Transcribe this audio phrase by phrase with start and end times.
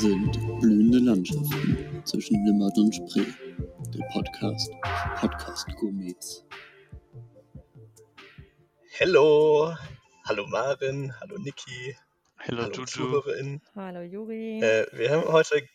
[0.00, 3.26] Sind blühende Landschaften zwischen Limmat und Spree.
[3.92, 4.70] Der Podcast
[5.16, 6.42] Podcast Gourmets.
[8.92, 9.74] Hello,
[10.24, 11.98] hallo Marin, hallo Niki,
[12.38, 13.60] Hello hallo Juju.
[13.76, 14.62] Hallo Juri.
[14.62, 15.68] Äh, wir haben heute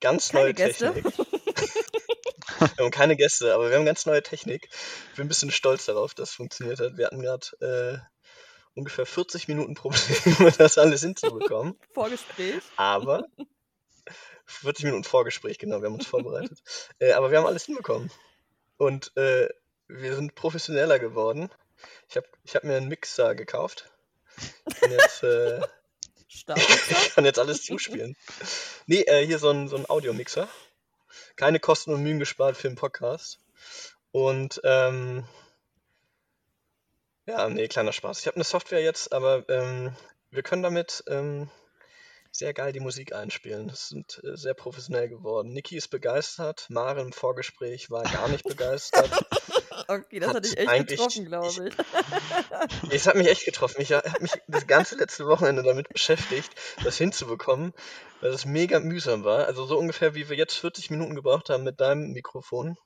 [0.00, 0.92] ganz Keine neue Gäste.
[0.92, 1.18] Technik.
[2.58, 4.68] Wir haben keine Gäste, aber wir haben ganz neue Technik.
[5.10, 6.96] Ich bin ein bisschen stolz darauf, dass es funktioniert hat.
[6.96, 7.98] Wir hatten gerade äh,
[8.74, 11.78] ungefähr 40 Minuten Probleme, das alles hinzubekommen.
[11.94, 12.62] Vorgespräch.
[12.76, 13.26] Aber
[14.46, 16.58] 40 Minuten Vorgespräch, genau, wir haben uns vorbereitet.
[16.98, 18.10] Äh, aber wir haben alles hinbekommen.
[18.76, 19.48] Und äh,
[19.88, 21.50] wir sind professioneller geworden.
[22.08, 23.90] Ich habe ich hab mir einen Mixer gekauft.
[24.66, 25.60] Ich kann jetzt, äh,
[26.28, 26.46] ich
[27.14, 28.16] kann jetzt alles zuspielen.
[28.86, 30.48] Nee, äh, hier so ein, so ein Audiomixer.
[31.36, 33.38] Keine Kosten und Mühen gespart für den Podcast.
[34.10, 35.24] Und ähm,
[37.26, 38.20] ja, nee, kleiner Spaß.
[38.20, 39.94] Ich habe eine Software jetzt, aber ähm,
[40.30, 41.50] wir können damit ähm,
[42.32, 43.68] sehr geil die Musik einspielen.
[43.68, 45.52] Das sind äh, sehr professionell geworden.
[45.52, 49.10] Niki ist begeistert, Mare im Vorgespräch war gar nicht begeistert.
[49.88, 51.74] Okay, das Hat hat dich echt getroffen, glaube ich.
[52.92, 53.80] Es hat mich echt getroffen.
[53.80, 56.50] Ich habe mich das ganze letzte Wochenende damit beschäftigt,
[56.84, 57.74] das hinzubekommen,
[58.20, 59.46] weil es mega mühsam war.
[59.46, 62.76] Also so ungefähr, wie wir jetzt 40 Minuten gebraucht haben mit deinem Mikrofon.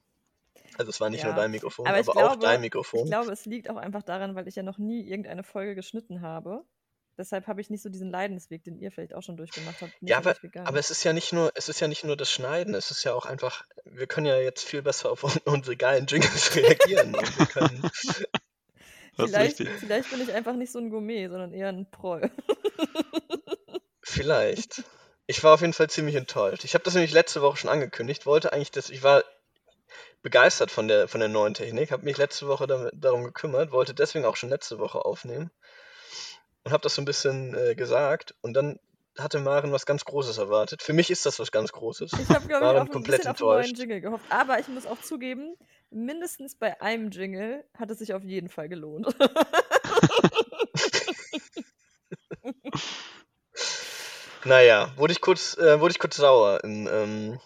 [0.78, 2.60] Also es war nicht Ja, nur dein Mikrofon, aber aber, ich auch glaube- dein Ich
[2.62, 3.06] Mikrofon.
[3.06, 6.64] glaube, es liegt auch einfach daran, weil ich ja noch nie irgendeine Folge geschnitten habe.
[7.18, 9.92] Deshalb habe ich nicht so diesen Leidensweg, den ihr vielleicht auch schon durchgemacht habt.
[10.02, 10.66] ich Ja, aber, nicht gegangen.
[10.66, 13.04] aber es ist ja nicht nur, es ist ja nicht nur das Schneiden, es ist
[13.04, 17.16] ja auch einfach, wir können ja jetzt viel besser auf un- unsere geilen Jingles reagieren.
[19.18, 22.30] Vielleicht, vielleicht bin ich einfach nicht so ein Gourmet, sondern eher ein Proll.
[24.02, 24.84] vielleicht.
[25.26, 26.64] Ich war auf jeden Fall ziemlich enttäuscht.
[26.64, 29.24] Ich habe das nämlich letzte Woche schon angekündigt, wollte eigentlich das, ich war
[30.26, 33.94] begeistert von der, von der neuen Technik, habe mich letzte Woche damit, darum gekümmert, wollte
[33.94, 35.52] deswegen auch schon letzte Woche aufnehmen
[36.64, 38.80] und habe das so ein bisschen äh, gesagt und dann
[39.16, 40.82] hatte Maren was ganz Großes erwartet.
[40.82, 42.10] Für mich ist das was ganz Großes.
[42.20, 43.78] Ich habe, glaube ich, ein komplett bisschen auf einen neuen enttäuscht.
[43.78, 44.24] Jingle gehofft.
[44.28, 45.54] Aber ich muss auch zugeben,
[45.90, 49.06] mindestens bei einem Jingle hat es sich auf jeden Fall gelohnt.
[54.44, 57.40] Naja, wurde ich kurz, äh, wurde ich kurz sauer im, ähm,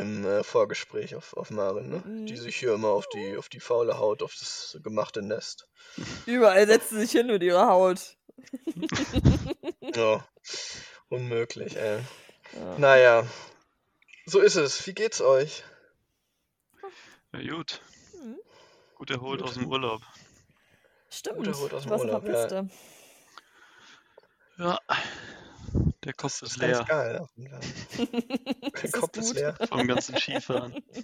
[0.00, 2.02] im äh, Vorgespräch auf, auf Maren, ne?
[2.04, 2.26] Mhm.
[2.26, 5.68] Die sich hier immer auf die, auf die faule Haut, auf das gemachte Nest.
[6.26, 8.16] Überall setzt sie sich hin mit ihrer Haut.
[9.94, 10.26] Ja,
[11.08, 12.00] unmöglich, ey.
[12.52, 12.78] Ja.
[12.78, 13.26] Naja,
[14.26, 14.86] so ist es.
[14.86, 15.62] Wie geht's euch?
[17.32, 17.80] Ja, gut.
[18.20, 18.38] Mhm.
[18.96, 19.48] Gut erholt Gut.
[19.48, 20.02] aus dem Urlaub.
[21.10, 21.38] Stimmt.
[21.38, 22.66] Gut erholt aus dem Urlaub, ja.
[24.58, 24.78] Ja.
[26.04, 27.26] Der Kopf ist ist leer ganz geil.
[28.74, 29.36] Ist das Kopf ist gut?
[29.36, 29.56] leer.
[29.68, 30.74] vom ganzen Skifahren.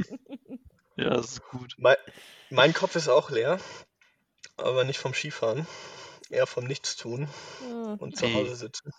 [0.96, 1.74] Ja, das ist gut.
[1.78, 1.96] Mein,
[2.50, 3.58] mein Kopf ist auch leer,
[4.58, 5.66] aber nicht vom Skifahren.
[6.28, 7.26] Eher vom Nichtstun
[7.66, 7.96] Ja.
[7.98, 8.30] und zu.
[8.34, 8.90] Hause sitzen.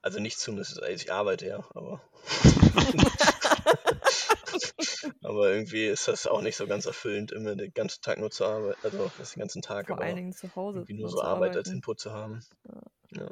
[0.00, 2.00] Also Nichtstun ist, also ich arbeite ja, aber.
[5.22, 8.44] aber irgendwie ist das auch nicht so ganz erfüllend, immer den ganzen Tag nur zu
[8.46, 10.78] arbeiten, also den ganzen Tag, Vor aber allen Dingen zu Hause.
[10.78, 11.72] irgendwie nur so Arbeit als arbeiten.
[11.76, 12.40] Input zu haben.
[13.10, 13.30] Ja.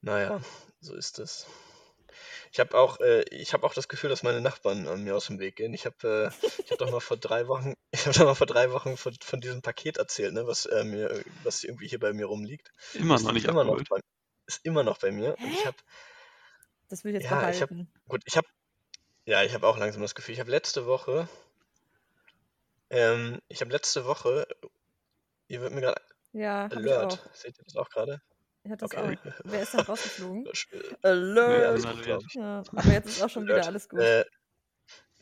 [0.00, 0.40] Naja,
[0.80, 1.46] so ist es.
[2.52, 5.26] Ich habe auch, äh, ich habe auch das Gefühl, dass meine Nachbarn äh, mir aus
[5.26, 5.74] dem Weg gehen.
[5.74, 8.46] Ich habe, äh, ich habe doch mal vor drei Wochen, ich habe doch mal vor
[8.46, 12.12] drei Wochen von, von diesem Paket erzählt, ne, was äh, mir, was irgendwie hier bei
[12.12, 12.72] mir rumliegt.
[12.94, 13.88] Immer noch nicht immer noch abgeholt.
[13.88, 14.00] bei,
[14.46, 15.36] ist immer noch bei mir.
[15.38, 15.76] Und ich habe,
[16.88, 17.92] Das will ich jetzt Ja, ich hab- behalten.
[18.08, 18.46] gut, ich habe,
[19.26, 20.32] ja, ich habe auch langsam das Gefühl.
[20.34, 21.28] Ich habe letzte Woche,
[22.90, 24.46] ähm, ich habe letzte Woche,
[25.48, 26.00] ihr wird mir gerade
[26.32, 27.28] Ja, Alert.
[27.34, 28.22] Seht ihr das auch gerade?
[28.64, 29.18] Ich hatte das Okay.
[29.24, 29.32] auch.
[29.44, 30.46] Wer ist denn rausgeflogen?
[30.72, 31.84] Äh, Ja, Alert!
[31.84, 33.66] alles Ja, aber jetzt ist auch schon wieder Alert.
[33.66, 34.00] alles gut.
[34.00, 34.24] Äh,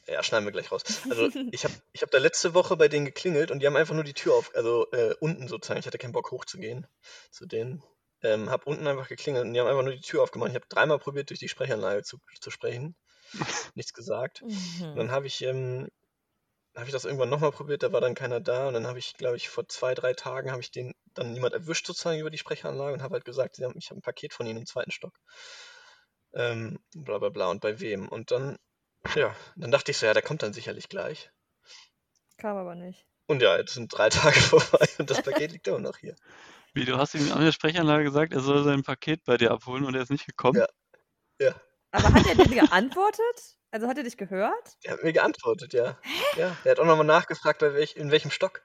[0.08, 0.82] ja, schneiden wir gleich raus.
[1.10, 3.94] Also ich habe ich hab da letzte Woche bei denen geklingelt und die haben einfach
[3.94, 5.80] nur die Tür auf, also äh, unten sozusagen.
[5.80, 6.86] Ich hatte keinen Bock hochzugehen
[7.30, 7.82] zu denen.
[8.22, 10.50] Ähm, hab unten einfach geklingelt und die haben einfach nur die Tür aufgemacht.
[10.50, 12.96] Ich habe dreimal probiert, durch die Sprechanlage zu, zu sprechen.
[13.74, 14.42] Nichts gesagt.
[14.42, 14.96] Und Mhm.
[14.98, 15.88] dann habe ich, ähm,
[16.76, 19.14] habe ich das irgendwann nochmal probiert, da war dann keiner da und dann habe ich,
[19.14, 22.38] glaube ich, vor zwei, drei Tagen habe ich den dann jemand erwischt sozusagen über die
[22.38, 24.90] Sprechanlage und habe halt gesagt, sie haben, ich habe ein Paket von ihnen im zweiten
[24.90, 25.18] Stock.
[26.34, 28.08] Ähm, bla bla bla und bei wem.
[28.08, 28.58] Und dann,
[29.14, 31.30] ja, dann dachte ich so, ja, der kommt dann sicherlich gleich.
[32.36, 33.06] Kam aber nicht.
[33.26, 36.14] Und ja, jetzt sind drei Tage vorbei und das Paket liegt immer noch hier.
[36.74, 39.86] Wie, du hast ihm an der Sprechanlage gesagt, er soll sein Paket bei dir abholen
[39.86, 40.58] und er ist nicht gekommen?
[40.58, 40.66] Ja.
[41.38, 41.54] Ja,
[41.96, 43.56] Aber hat er dir geantwortet?
[43.70, 44.76] Also hat er dich gehört?
[44.84, 45.98] der hat mir geantwortet, ja.
[46.36, 48.62] Ja, er hat auch nochmal nachgefragt, bei welch, in welchem Stock.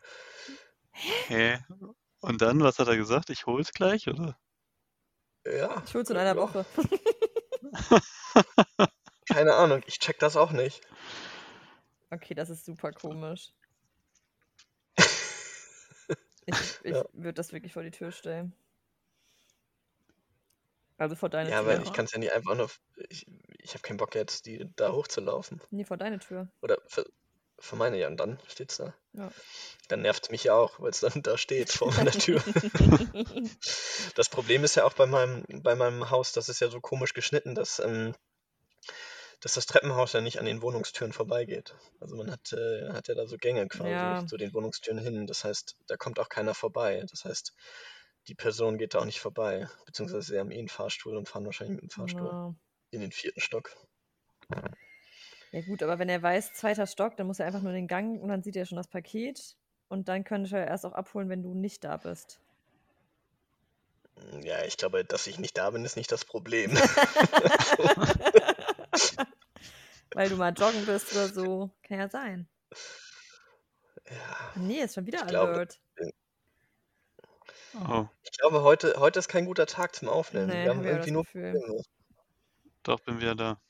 [1.27, 1.59] Hä?
[2.19, 3.29] Und dann, was hat er gesagt?
[3.29, 4.37] Ich hol's gleich, oder?
[5.45, 6.65] Ja, Ich hol's in einer Woche.
[9.27, 10.81] keine Ahnung, ich check das auch nicht.
[12.11, 13.53] Okay, das ist super komisch.
[16.47, 17.05] Ich, ich Ja.
[17.13, 18.53] würde das wirklich vor die Tür stellen.
[21.01, 21.71] Also vor deine Ja, Tür.
[21.73, 22.69] aber ich kann es ja nicht einfach nur.
[23.09, 23.25] Ich,
[23.57, 25.59] ich habe keinen Bock jetzt, die da hochzulaufen.
[25.71, 26.47] Nee, vor deine Tür.
[26.61, 27.05] Oder für,
[27.57, 28.93] für meine ja, und dann steht's da.
[29.13, 29.31] Ja.
[29.87, 32.43] Dann nervt es mich ja auch, weil es dann da steht vor meiner Tür.
[34.15, 37.13] Das Problem ist ja auch bei meinem, bei meinem Haus, das ist ja so komisch
[37.13, 38.13] geschnitten, dass, ähm,
[39.39, 41.73] dass das Treppenhaus ja nicht an den Wohnungstüren vorbeigeht.
[41.99, 44.27] Also man hat, äh, hat ja da so Gänge quasi Ja.
[44.27, 45.25] zu den Wohnungstüren hin.
[45.25, 47.03] Das heißt, da kommt auch keiner vorbei.
[47.09, 47.53] Das heißt,
[48.27, 49.67] die Person geht da auch nicht vorbei.
[49.85, 52.53] Beziehungsweise sie haben eh einen Fahrstuhl und fahren wahrscheinlich mit dem Fahrstuhl Ja.
[52.91, 53.75] in den vierten Stock.
[55.51, 58.21] ja gut, aber wenn er weiß, zweiter Stock, dann muss er einfach nur den Gang
[58.21, 59.55] und dann sieht er schon das Paket.
[59.89, 62.39] Und dann könnte er erst auch abholen, wenn du nicht da bist.
[64.41, 66.71] Ja, ich glaube, dass ich nicht da bin, ist nicht das Problem.
[70.13, 71.71] Weil du mal joggen bist oder so.
[71.83, 72.47] Kann ja sein.
[74.09, 75.79] ja, Nee, ist schon wieder Ich glaube- Alert.
[77.89, 80.47] Oh, ich glaube, heute, heute ist kein guter Tag zum Aufnehmen.
[80.47, 81.53] Nee, Wir haben irgendwie das nur Gefühl.
[81.53, 81.83] Probleme.
[82.83, 83.61] doch, bin wieder da.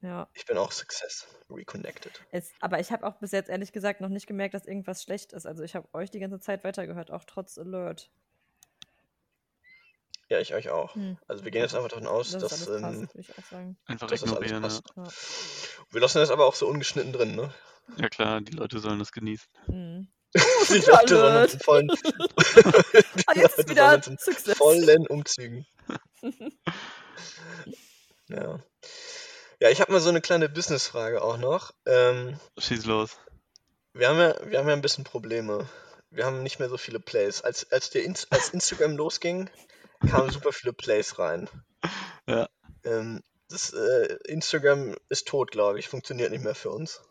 [0.00, 0.28] Ja.
[0.34, 2.20] Ich bin auch Success reconnected.
[2.30, 5.32] Es, aber ich habe auch bis jetzt ehrlich gesagt noch nicht gemerkt, dass irgendwas schlecht
[5.32, 5.46] ist.
[5.46, 8.10] Also ich habe euch die ganze Zeit weitergehört, auch trotz Alert.
[10.28, 10.94] Ja, ich euch auch.
[10.94, 11.18] Hm.
[11.26, 13.76] Also wir gehen jetzt einfach davon aus, Das dass, passt, ähm, würde ich auch sagen.
[13.86, 14.62] Einfach dass das alles ignorieren.
[14.62, 14.82] Passt.
[14.96, 15.92] Ja.
[15.92, 17.52] Wir lassen das aber auch so ungeschnitten drin, ne?
[17.98, 19.50] ja klar, die Leute sollen das genießen.
[19.68, 20.08] Mhm.
[20.68, 21.88] Die Leute sollen in vollen,
[23.26, 24.56] Ah, jetzt ist wieder in Success.
[24.58, 25.66] vollen Umzügen.
[28.28, 28.58] Ja.
[29.60, 31.72] Ja, ich habe mal so eine kleine Businessfrage auch noch.
[31.86, 33.16] Ähm, Schieß los.
[33.92, 35.68] wir, haben ja, wir haben ja ein bisschen Probleme.
[36.10, 37.42] Wir haben nicht mehr so viele Plays.
[37.42, 39.48] Als, als, der Ins als Instagram losging,
[40.08, 41.48] kamen super viele Plays rein.
[42.26, 42.48] Ja.
[42.84, 45.88] Ähm, das, äh, Instagram ist tot, glaube ich.
[45.88, 47.02] Funktioniert nicht mehr für uns.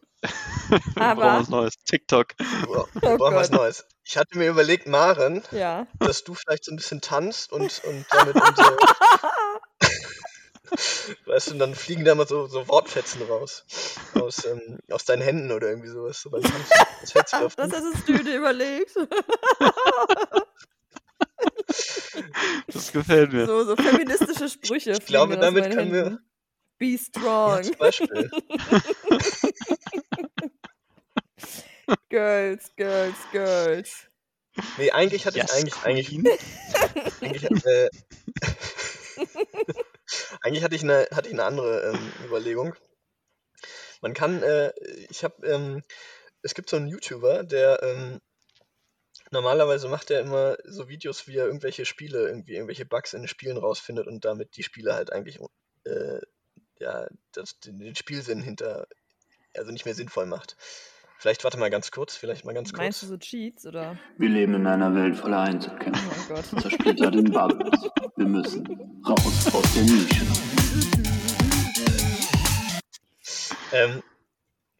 [0.69, 1.73] Wir Aber- brauchen was Neues.
[1.85, 2.33] TikTok.
[2.39, 2.67] Wir
[3.01, 3.51] bra- Oh was.
[3.51, 3.85] Neues.
[4.05, 5.85] Ich hatte mir überlegt, Maren, Ja.
[5.99, 8.77] dass du vielleicht so ein bisschen tanzt und, und damit unsere,
[11.25, 13.63] weißt du, und dann fliegen da mal so, so Wortfetzen raus.
[14.15, 16.21] Aus, ähm, aus deinen Händen oder irgendwie sowas.
[16.21, 18.95] So beim Das hast du dir überlegt.
[22.67, 23.45] Das gefällt mir.
[23.45, 24.91] So, so feministische Sprüche.
[24.91, 26.19] Ich glaube, damit können wir-.
[26.79, 27.71] Be Ja, strong.
[27.77, 28.31] Beispiel.
[32.09, 34.07] Girls, girls, girls.
[34.77, 36.27] Nee, eigentlich hatte ich Yes, eigentlich, eigentlich, Queen.
[37.21, 37.89] eigentlich, äh,
[40.41, 42.75] eigentlich hatte ich eine, hatte ich eine andere ähm, Überlegung.
[44.01, 44.71] Man kann, äh,
[45.09, 45.83] ich habe, ähm,
[46.41, 48.21] es gibt so einen YouTuber, der ähm,
[49.31, 53.27] normalerweise macht er immer so Videos, wie er irgendwelche Spiele, irgendwie irgendwelche Bugs in den
[53.27, 55.39] Spielen rausfindet und damit die Spiele halt eigentlich,
[55.85, 56.19] äh,
[56.83, 58.87] ja, das, den, Spielsinn hinter,
[59.55, 60.57] also nicht mehr sinnvoll macht.
[61.17, 63.23] Vielleicht warte mal ganz kurz, vielleicht mal ganz Meinst du kurz.
[63.23, 63.97] so Cheats oder?
[64.17, 66.61] Wir leben in einer Welt voller Oh Einzelkämpfer, mein Gott.
[66.61, 67.89] zersplittert in Bubbles.
[68.17, 70.25] Wir müssen raus aus der Nische.
[73.71, 74.03] Ähm,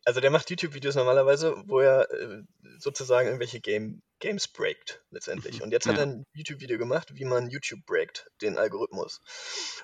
[0.06, 2.44] also der macht YouTube-Videos normalerweise, wo er äh,
[2.80, 5.62] sozusagen irgendwelche Game, Games breakt, letztendlich.
[5.64, 6.04] Und jetzt hat Ja.
[6.04, 9.22] er ein YouTube-Video gemacht, wie man YouTube breakt, den Algorithmus.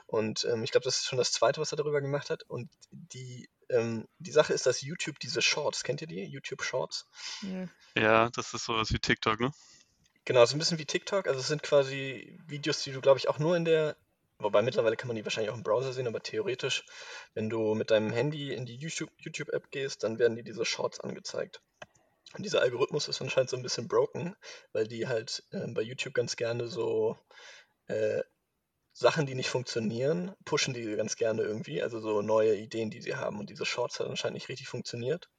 [0.08, 2.44] Und ähm, ich glaube, das ist schon das zweite, was er darüber gemacht hat.
[2.48, 6.24] Und die, ähm, die Sache ist, dass YouTube diese Shorts, kennt ihr die?
[6.24, 7.08] YouTube Shorts?
[7.96, 9.52] Ja, das ist sowas wie TikTok, ne?
[10.26, 11.28] Genau, so ein bisschen wie TikTok.
[11.28, 13.96] Also es sind quasi Videos, die du, glaube ich, auch nur in der,
[14.40, 16.86] wobei mittlerweile kann man die wahrscheinlich auch im Browser sehen, aber theoretisch,
[17.34, 21.00] wenn du mit deinem Handy in die YouTube- YouTube-App gehst, dann werden dir diese Shorts
[21.00, 21.62] angezeigt.
[22.36, 24.36] Und dieser Algorithmus ist anscheinend so ein bisschen broken,
[24.72, 27.18] weil die halt ähm, bei YouTube ganz gerne so
[27.88, 28.22] äh,
[28.94, 33.16] Sachen, die nicht funktionieren, pushen die ganz gerne irgendwie, also so neue Ideen, die sie
[33.16, 33.40] haben.
[33.40, 35.30] Und diese Shorts hat anscheinend nicht richtig funktioniert.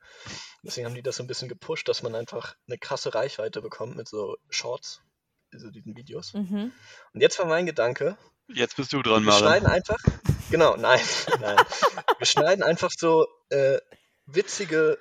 [0.62, 3.96] Deswegen haben die das so ein bisschen gepusht, dass man einfach eine krasse Reichweite bekommt
[3.96, 5.02] mit so Shorts,
[5.52, 6.32] also diesen Videos.
[6.32, 6.72] Mhm.
[7.12, 8.16] Und jetzt war mein Gedanke,
[8.54, 9.76] Jetzt bist du dran, wir schneiden Maren.
[9.76, 9.98] einfach,
[10.50, 11.00] genau, nein,
[11.40, 11.56] nein,
[12.18, 13.78] wir schneiden einfach so äh,
[14.26, 14.98] witzige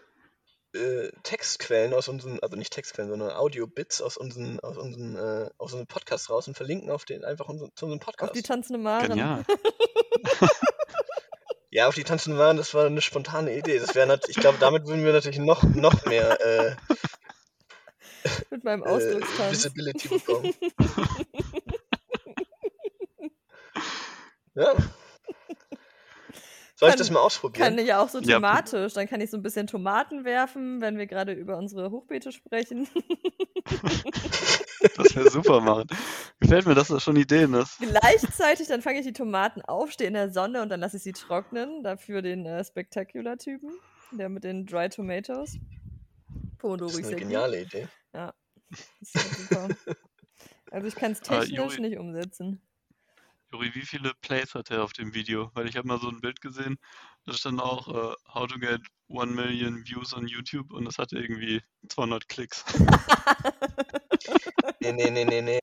[0.73, 5.73] äh, Textquellen aus unseren, also nicht Textquellen, sondern Audio-Bits aus unseren, aus unseren, äh, aus
[5.73, 8.35] unseren Podcasts raus und verlinken auf den einfach unseren, zu unserem Auf Podcast.
[8.35, 9.09] die tanzende Maren.
[9.09, 9.45] Genial.
[11.71, 13.77] Ja, auf die tanzenden Waren, das war eine spontane Idee.
[13.77, 16.75] Das wäre ich glaube, damit würden wir natürlich noch, noch mehr äh,
[18.49, 19.51] Mit meinem äh, Ausdruckstanz.
[19.51, 20.53] Visibility bekommen.
[24.59, 24.73] ja.
[26.75, 27.61] Soll ich das mal ausprobieren?
[27.67, 28.35] Kann ich ja auch so Ja.
[28.37, 28.93] thematisch.
[28.93, 32.87] Dann kann ich so ein bisschen Tomaten werfen, wenn wir gerade über unsere Hochbeete sprechen.
[34.95, 35.87] Das wäre super, Maren.
[36.39, 37.79] Gefällt mir, dass du schon Ideen hast.
[37.79, 41.03] Gleichzeitig, dann fange ich die Tomaten auf, stehe in der Sonne und dann lasse ich
[41.03, 41.83] sie trocknen.
[41.83, 43.71] Dafür den äh, Spectacular-Typen,
[44.11, 45.57] der mit den Dry Tomatoes.
[46.59, 47.87] Pomodoro das ist eine geniale Idee.
[48.13, 48.33] Das
[49.01, 49.67] ist super.
[50.71, 52.61] Also ich kann es Ah, technisch Juri- nicht umsetzen.
[53.51, 55.51] Juri, wie viele Plays hat er auf dem Video?
[55.53, 56.77] Weil ich habe mal so ein Bild gesehen,
[57.25, 61.17] da stand auch äh, How to get 1 Million Views on YouTube und das hatte
[61.17, 62.63] irgendwie 200 Klicks.
[64.81, 65.59] Nee, nee, nee, nee, nee.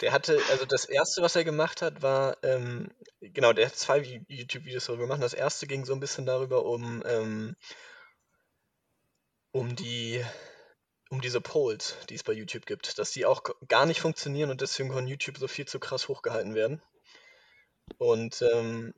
[0.00, 2.88] Der hatte, also das erste, was er gemacht hat, war, ähm,
[3.20, 5.22] genau, der hat zwei Vi- YouTube-Videos darüber gemacht.
[5.22, 7.56] Das erste ging so ein bisschen darüber, um, ähm,
[9.52, 10.24] um die,
[11.14, 14.60] um diese Polls, die es bei YouTube gibt, dass die auch gar nicht funktionieren und
[14.60, 16.82] deswegen von YouTube so viel zu krass hochgehalten werden.
[17.98, 18.92] Und ähm,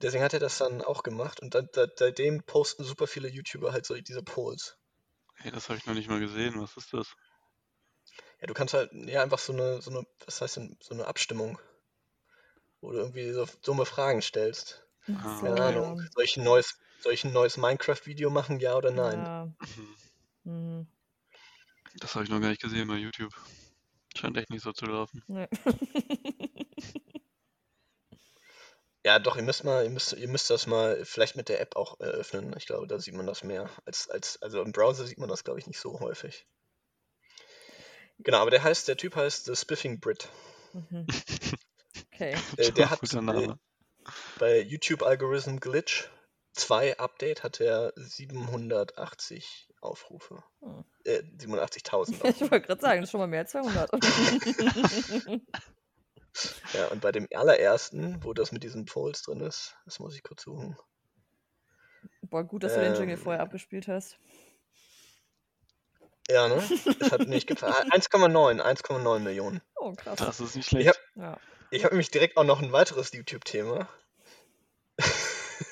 [0.00, 3.72] deswegen hat er das dann auch gemacht und da, da, seitdem posten super viele YouTuber
[3.72, 4.76] halt so diese Polls.
[5.34, 6.60] Hey, das habe ich noch nicht mal gesehen.
[6.60, 7.08] Was ist das?
[8.40, 11.08] Ja, du kannst halt, ja, einfach so eine, so eine, was heißt denn, so eine
[11.08, 11.58] Abstimmung,
[12.80, 14.86] wo du irgendwie so dumme Fragen stellst.
[15.08, 15.76] Ah, so, Keine okay.
[15.76, 19.24] Ahnung, soll ich ein neues, soll ich ein neues Minecraft-Video machen, ja oder nein?
[19.24, 19.48] Ja.
[20.44, 20.86] Mhm.
[22.00, 23.34] Das habe ich noch gar nicht gesehen bei YouTube.
[24.16, 25.22] Scheint echt nicht so zu laufen.
[25.26, 25.48] Nee.
[29.04, 31.76] Ja, doch, ihr müsst mal, ihr müsst, ihr müsst das mal vielleicht mit der App
[31.76, 32.54] auch eröffnen.
[32.58, 33.70] Ich glaube, da sieht man das mehr.
[33.86, 36.46] Als, als, also im Browser sieht man das, glaube ich, nicht so häufig.
[38.18, 40.28] Genau, aber der heißt, der Typ heißt The Spiffing Brit.
[40.72, 41.06] Mhm.
[42.12, 42.36] Okay.
[42.56, 43.54] Äh, der hat Guter äh,
[44.40, 46.10] bei YouTube Algorithm Glitch
[46.58, 50.42] 2 Update hat er 780 Aufrufe.
[50.60, 50.84] Hm.
[51.04, 53.90] Äh, 87.000 Ich wollte gerade sagen, das ist schon mal mehr als 200.
[56.72, 60.22] Ja, und bei dem allerersten, wo das mit diesen Polls drin ist, das muss ich
[60.22, 60.76] kurz suchen.
[62.22, 64.18] Boah, gut, dass du den Jingle Ähm, vorher abgespielt hast.
[66.30, 66.56] Ja, ne?
[67.00, 67.90] Es hat nicht gefallen.
[67.90, 69.62] 1,9, 1,9 Millionen.
[69.76, 70.18] Oh, krass.
[70.18, 70.88] Das ist nicht Ich schlecht.
[70.90, 71.40] hab, Ja.
[71.70, 73.88] ich habe nämlich direkt auch noch ein weiteres YouTube-Thema.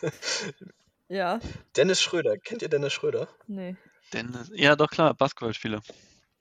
[1.08, 1.40] Ja,
[1.76, 2.36] Dennis Schröder.
[2.36, 3.28] Kennt ihr Dennis Schröder?
[3.46, 3.76] nee.
[4.12, 5.82] Dennis, ja, doch klar, Basketballspieler.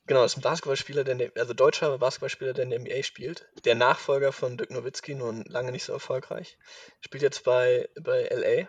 [0.08, 3.48] Genau, das ist ein Basketballspieler, der der, also deutscher Basketballspieler, der in der NBA spielt.
[3.66, 6.60] Der Nachfolger von Dirk Nowitzki, nur lange nicht so erfolgreich.
[7.02, 8.68] Spielt jetzt bei, bei LA.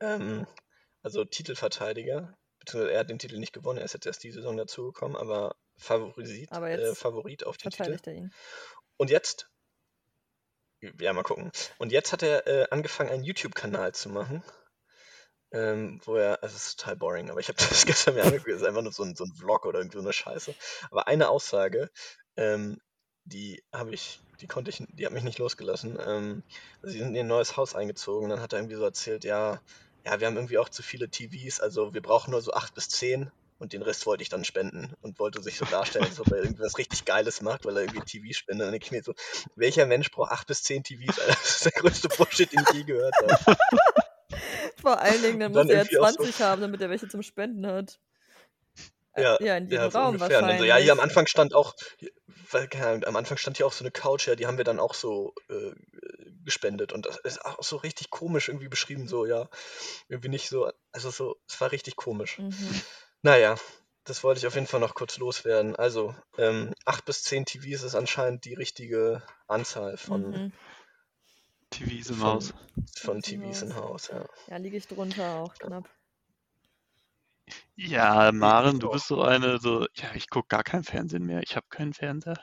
[0.00, 0.46] Ähm,
[1.02, 2.36] also Titelverteidiger.
[2.58, 5.56] Beziehungsweise er hat den Titel nicht gewonnen, er ist jetzt erst die Saison dazugekommen, aber
[5.76, 7.76] Favorit, Aber äh, Favorit auf den Titel.
[7.76, 8.34] Verteidigt er ihn.
[8.96, 9.50] Und jetzt,
[11.00, 11.50] ja, mal gucken.
[11.78, 14.42] Und jetzt hat er äh, angefangen, einen YouTube-Kanal zu machen.
[15.52, 18.48] Ähm, wo er, also es ist total boring, aber ich habe das gestern mir angeguckt,
[18.48, 20.54] es ist einfach nur so ein, so ein Vlog oder irgendwie so eine Scheiße.
[20.90, 21.90] Aber eine Aussage,
[22.36, 22.80] ähm,
[23.24, 25.96] die habe ich, die konnte ich, die hat mich nicht losgelassen.
[26.04, 26.42] Ähm,
[26.82, 29.60] also sie sind in ihr neues Haus eingezogen, dann hat er irgendwie so erzählt, ja,
[30.04, 32.88] ja, wir haben irgendwie auch zu viele TVs, also wir brauchen nur so acht bis
[32.88, 33.30] zehn
[33.64, 36.38] und den Rest wollte ich dann spenden und wollte sich so darstellen, als ob er
[36.44, 38.62] irgendwas richtig Geiles macht, weil er irgendwie TV spendet.
[38.62, 39.14] Und dann denke ich mir so,
[39.56, 41.18] welcher Mensch braucht acht bis zehn TVs?
[41.18, 41.32] Alter?
[41.32, 43.56] Das ist der größte Bullshit, den ich je gehört habe.
[44.80, 47.08] Vor allen Dingen, dann Dann muss er irgendwie auch so- 20 haben, damit er welche
[47.08, 47.98] zum Spenden hat.
[49.14, 50.40] Äh, Ja, ja, in jedem ja, so Raum ungefähr.
[50.42, 50.58] Wahrscheinlich.
[50.58, 51.74] so, ja, hier am Anfang stand auch,
[52.50, 54.64] weil, keine Ahnung, am Anfang stand hier auch so eine Couch, ja, die haben wir
[54.64, 55.72] dann auch so äh,
[56.44, 56.92] gespendet.
[56.92, 59.48] Und das ist auch so richtig komisch irgendwie beschrieben, so, ja,
[60.08, 62.38] irgendwie nicht so, also so, es war richtig komisch.
[62.38, 62.82] Mhm.
[63.24, 63.56] Naja,
[64.04, 65.74] das wollte ich auf jeden Fall noch kurz loswerden.
[65.76, 70.52] Also, ähm, acht bis zehn TVs ist anscheinend die richtige Anzahl von, Mhm.
[71.70, 72.54] TVs im von, Haus.
[72.98, 74.08] von TVs im Haus.
[74.08, 74.26] Ja.
[74.48, 75.88] Ja, liege ich drunter auch knapp.
[77.76, 81.42] Ja, Maren, du bist so eine, so, ja, ich gucke gar kein Fernsehen mehr.
[81.42, 82.38] Ich habe keinen Fernseher.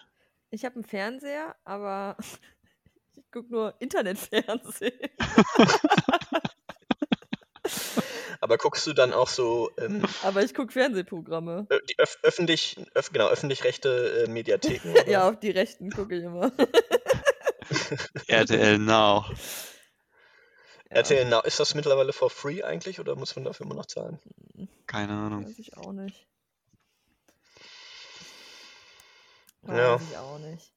[0.50, 2.18] Ich habe einen Fernseher, aber
[3.16, 5.00] ich gucke nur Internetfernsehen.
[8.42, 11.68] Aber guckst du dann auch so ähm, Aber ich gucke Fernsehprogramme.
[11.88, 14.96] die öff öffentlich, öff genau, öffentlich-rechte äh, Mediatheken?
[15.08, 16.52] Ja, auf die Rechten gucke ich immer.
[18.28, 19.26] RTL Now.
[20.90, 23.86] Ja, RTL Now, ist das mittlerweile for free eigentlich oder muss man dafür immer noch
[23.86, 24.20] zahlen?
[24.88, 25.46] Keine Ahnung.
[25.46, 26.28] Weiß ich auch nicht.
[29.68, 29.94] Ja.
[29.94, 30.74] Weiß ich auch nicht.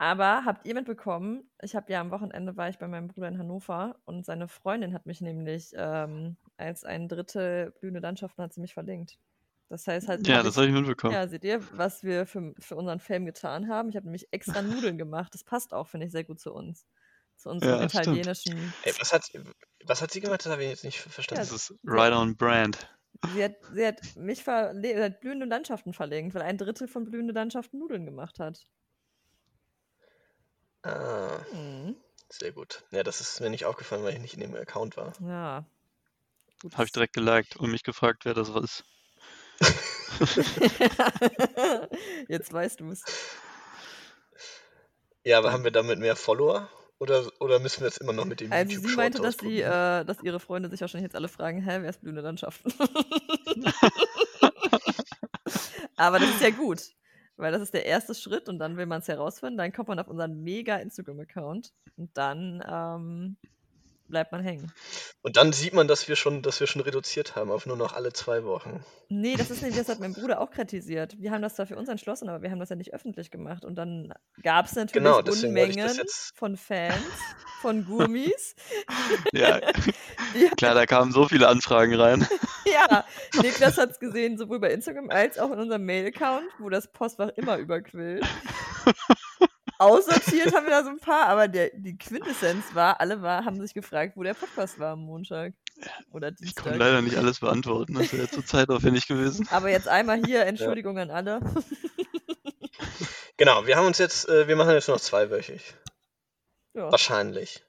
[0.00, 3.36] Aber habt ihr mitbekommen, ich habe ja am Wochenende war ich bei meinem Bruder in
[3.36, 8.62] Hannover und seine Freundin hat mich nämlich ähm, als ein Drittel blühende Landschaften hat sie
[8.62, 9.18] mich verlinkt.
[9.68, 11.12] Das heißt halt, Ja, hab das habe ich mitbekommen.
[11.12, 13.90] ja, seht ihr, was wir für, für unseren Film getan haben?
[13.90, 15.34] Ich habe nämlich extra Nudeln gemacht.
[15.34, 16.86] Das passt auch, finde ich, sehr gut zu uns.
[17.36, 18.72] Zu unserem Ja, italienischen.
[18.84, 19.30] Ey, was hat,
[19.84, 20.46] was hat sie gemacht?
[20.46, 21.44] Das habe ich jetzt nicht verstanden.
[21.44, 22.88] Das ist right on brand.
[23.34, 27.04] Sie hat, sie hat mich verle sie hat blühende Landschaften verlinkt, weil ein Drittel von
[27.04, 28.66] blühende Landschaften Nudeln gemacht hat.
[30.82, 31.96] Ah, Mhm.
[32.28, 32.82] sehr gut.
[32.90, 35.12] Ja, das ist mir nicht aufgefallen, weil ich nicht in dem Account war.
[35.20, 35.64] Ja.
[36.74, 38.84] Habe ich direkt geliked und mich gefragt, wer das ist.
[42.28, 43.02] Jetzt weißt du es.
[45.24, 46.68] Ja, aber haben wir damit mehr Follower?
[46.98, 49.62] Oder, oder müssen wir jetzt immer noch mit dem Also YouTube sie meinte, dass sie,
[49.62, 52.74] äh, dass ihre Freunde sich wahrscheinlich jetzt alle fragen, hä, wer ist blühende Landschaften?
[55.96, 56.82] Aber das ist ja gut.
[57.40, 59.58] Weil das ist der erste Schritt und dann will man es herausfinden.
[59.58, 63.36] Dann kommt man auf unseren mega Instagram-Account und dann ähm,
[64.10, 64.70] bleibt man hängen.
[65.22, 67.94] Und dann sieht man, dass wir schon, dass wir schon reduziert haben auf nur noch
[67.94, 68.84] alle zwei Wochen.
[69.08, 71.16] Nee, das ist nämlich, das hat mein Bruder auch kritisiert.
[71.18, 73.64] Wir haben das zwar für uns entschlossen, aber wir haben das ja nicht öffentlich gemacht.
[73.64, 75.88] Und dann gab es natürlich Genau, Unmengen
[76.34, 76.96] von Fans,
[77.62, 78.54] von Gurmis.
[79.32, 79.60] Ja,
[80.56, 82.26] klar, da kamen so viele Anfragen rein.
[82.72, 83.04] Ja,
[83.40, 87.30] Niklas hat es gesehen, sowohl bei Instagram als auch in unserem Mail-Account, wo das Postfach
[87.36, 88.24] immer überquillt.
[89.78, 93.60] Aussortiert haben wir da so ein paar, aber der, die Quintessenz war, alle war, haben
[93.60, 95.54] sich gefragt, wo der Podcast war am Montag
[96.12, 97.94] oder Ich konnte leider nicht alles beantworten.
[97.94, 99.48] Das wäre zu zeitaufwendig gewesen.
[99.50, 101.40] Aber jetzt einmal hier Entschuldigung an alle.
[103.40, 105.74] Genau, wir haben uns jetzt, äh, wir machen jetzt noch zweiwöchig.
[106.74, 106.92] Ja.
[106.92, 107.64] Wahrscheinlich.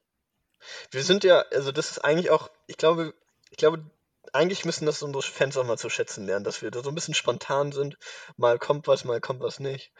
[0.91, 3.13] Wir sind ja, also das ist eigentlich auch, ich glaube,
[3.51, 3.89] ich glaube,
[4.33, 6.95] eigentlich müssen das unsere Fans auch mal zu schätzen lernen, dass wir da so ein
[6.95, 7.97] bisschen spontan sind.
[8.37, 9.91] Mal kommt was, mal kommt was nicht.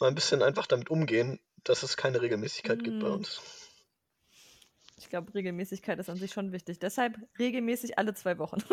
[0.00, 3.12] Mal ein bisschen einfach damit umgehen, dass es keine Regelmäßigkeit gibt bei Mm.
[3.14, 3.40] uns.
[4.96, 6.78] Ich glaube, Regelmäßigkeit ist an sich schon wichtig.
[6.78, 8.62] Deshalb regelmäßig alle zwei Wochen.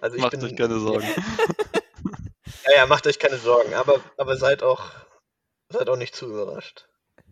[0.00, 1.06] Also ich Macht bin, euch keine Sorgen.
[2.64, 4.90] Ja, ja, macht euch keine Sorgen, aber, aber seid auch,
[5.70, 6.86] seid auch nicht zu überrascht.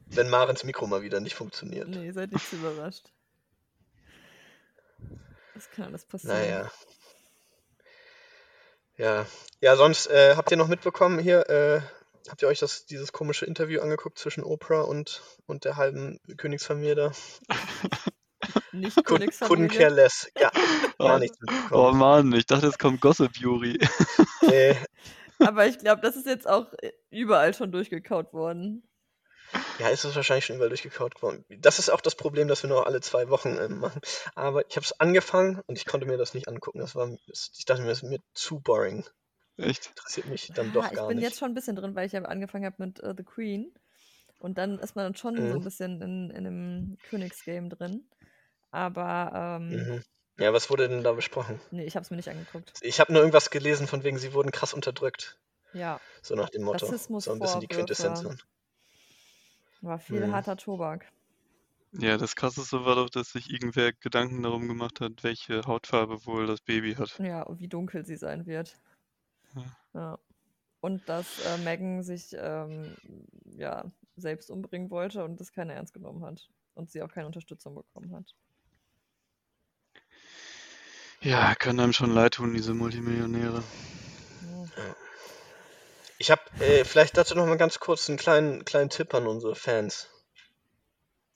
[0.06, 1.88] Wenn Marens Mikro mal wieder nicht funktioniert.
[1.88, 3.12] nee, seid nicht zu überrascht.
[5.56, 6.36] Das kann alles passieren.
[6.36, 6.70] Naja.
[8.98, 9.26] Ja.
[9.60, 11.80] Ja, sonst äh, habt ihr noch mitbekommen hier, äh,
[12.28, 16.94] habt ihr euch das, dieses komische Interview angeguckt zwischen Oprah und, und der halben Königsfamilie
[16.94, 17.12] da?
[18.72, 19.68] Nicht Could, couldn't Königsfamilie.
[19.78, 20.30] care less.
[20.38, 20.50] Ja,
[20.98, 21.98] gar Oh, nichts oh mitbekommen.
[21.98, 23.78] Mann, ich dachte, es kommt Gossip Yuri.
[24.42, 24.76] Nee.
[25.38, 28.85] Aber ich glaube, das ist jetzt auch äh, überall schon durchgekaut worden.
[29.78, 31.44] Ja, ist es wahrscheinlich schon überall durchgekaut worden.
[31.48, 34.00] Das ist auch das Problem, dass wir nur alle zwei Wochen ähm, machen.
[34.34, 36.78] Aber ich habe es angefangen und ich konnte mir das nicht angucken.
[36.78, 39.04] Das war, ich dachte mir, das ist mir zu boring.
[39.58, 39.86] Echt?
[39.88, 41.28] Interessiert mich dann Ah, doch ich gar bin nicht.
[41.28, 43.72] jetzt schon ein bisschen drin, weil ich ja angefangen habe mit äh, The Queen.
[44.38, 45.60] Und dann ist man dann schon so Mhm.
[45.60, 48.08] ein bisschen in, in einem Königsgame drin.
[48.70, 50.02] Aber ähm, Mhm.
[50.38, 51.60] Ja, was wurde denn da besprochen?
[51.70, 52.72] nee, ich habe es mir nicht angeguckt.
[52.82, 55.38] Ich habe nur irgendwas gelesen von wegen, sie wurden krass unterdrückt.
[55.72, 56.92] Ja, So nach dem Motto.
[57.18, 58.24] So ein bisschen die Quintessenz.
[59.86, 60.32] War viel Mhm.
[60.32, 61.06] harter Tobak.
[61.92, 66.46] Ja, das Krasseste war doch, dass sich irgendwer Gedanken darum gemacht hat, welche Hautfarbe wohl
[66.46, 67.18] das Baby hat.
[67.20, 68.76] Ja, und wie dunkel sie sein wird.
[69.54, 69.64] Ja.
[69.94, 70.18] Ja.
[70.80, 72.96] Und dass äh, Megan sich ähm,
[73.56, 76.50] ja, selbst umbringen wollte und das keiner ernst genommen hat.
[76.74, 78.34] Und sie auch keine Unterstützung bekommen hat.
[81.22, 83.62] Ja, kann einem schon leid tun, diese Multimillionäre.
[86.58, 90.08] Äh, vielleicht dazu noch mal ganz kurz einen kleinen, kleinen Tipp an unsere Fans.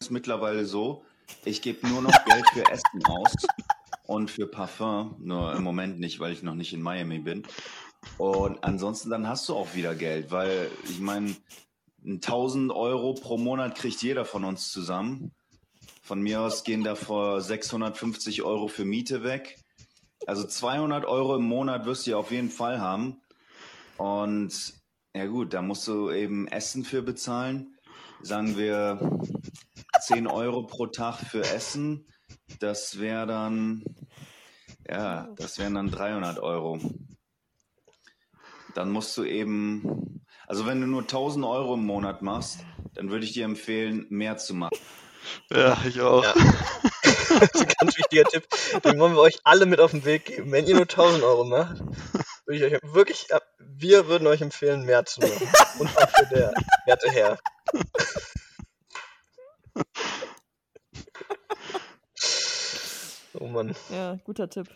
[0.00, 1.04] ist mittlerweile so,
[1.44, 3.34] ich gebe nur noch Geld für Essen aus
[4.06, 5.16] und für Parfum.
[5.18, 7.46] Nur im Moment nicht, weil ich noch nicht in Miami bin.
[8.16, 11.36] Und ansonsten dann hast du auch wieder Geld, weil ich meine,
[12.04, 15.32] 1000 Euro pro Monat kriegt jeder von uns zusammen.
[16.02, 19.58] Von mir aus gehen da vor 650 Euro für Miete weg.
[20.26, 23.20] Also 200 Euro im Monat wirst du ja auf jeden Fall haben.
[23.98, 24.79] Und
[25.14, 27.76] ja gut, da musst du eben Essen für bezahlen.
[28.22, 29.20] Sagen wir
[30.00, 32.06] 10 Euro pro Tag für Essen.
[32.58, 33.84] Das wäre dann,
[34.88, 36.80] ja, das wären dann 300 Euro.
[38.74, 42.60] Dann musst du eben, also wenn du nur 1000 Euro im Monat machst,
[42.94, 44.78] dann würde ich dir empfehlen, mehr zu machen.
[45.50, 46.24] Ja, ich auch.
[46.24, 46.34] Ja.
[47.40, 48.46] das ist ein ganz wichtiger Tipp.
[48.84, 50.52] Den wollen wir euch alle mit auf den Weg geben.
[50.52, 51.82] Wenn ihr nur 1000 Euro macht,
[52.50, 53.26] würde ich euch wirklich,
[53.58, 55.48] wir würden euch empfehlen, mehr zu machen.
[55.78, 56.52] Und auch für der
[56.86, 57.38] werte Herr.
[63.38, 63.74] Oh Mann.
[63.90, 64.66] ja, guter Tipp.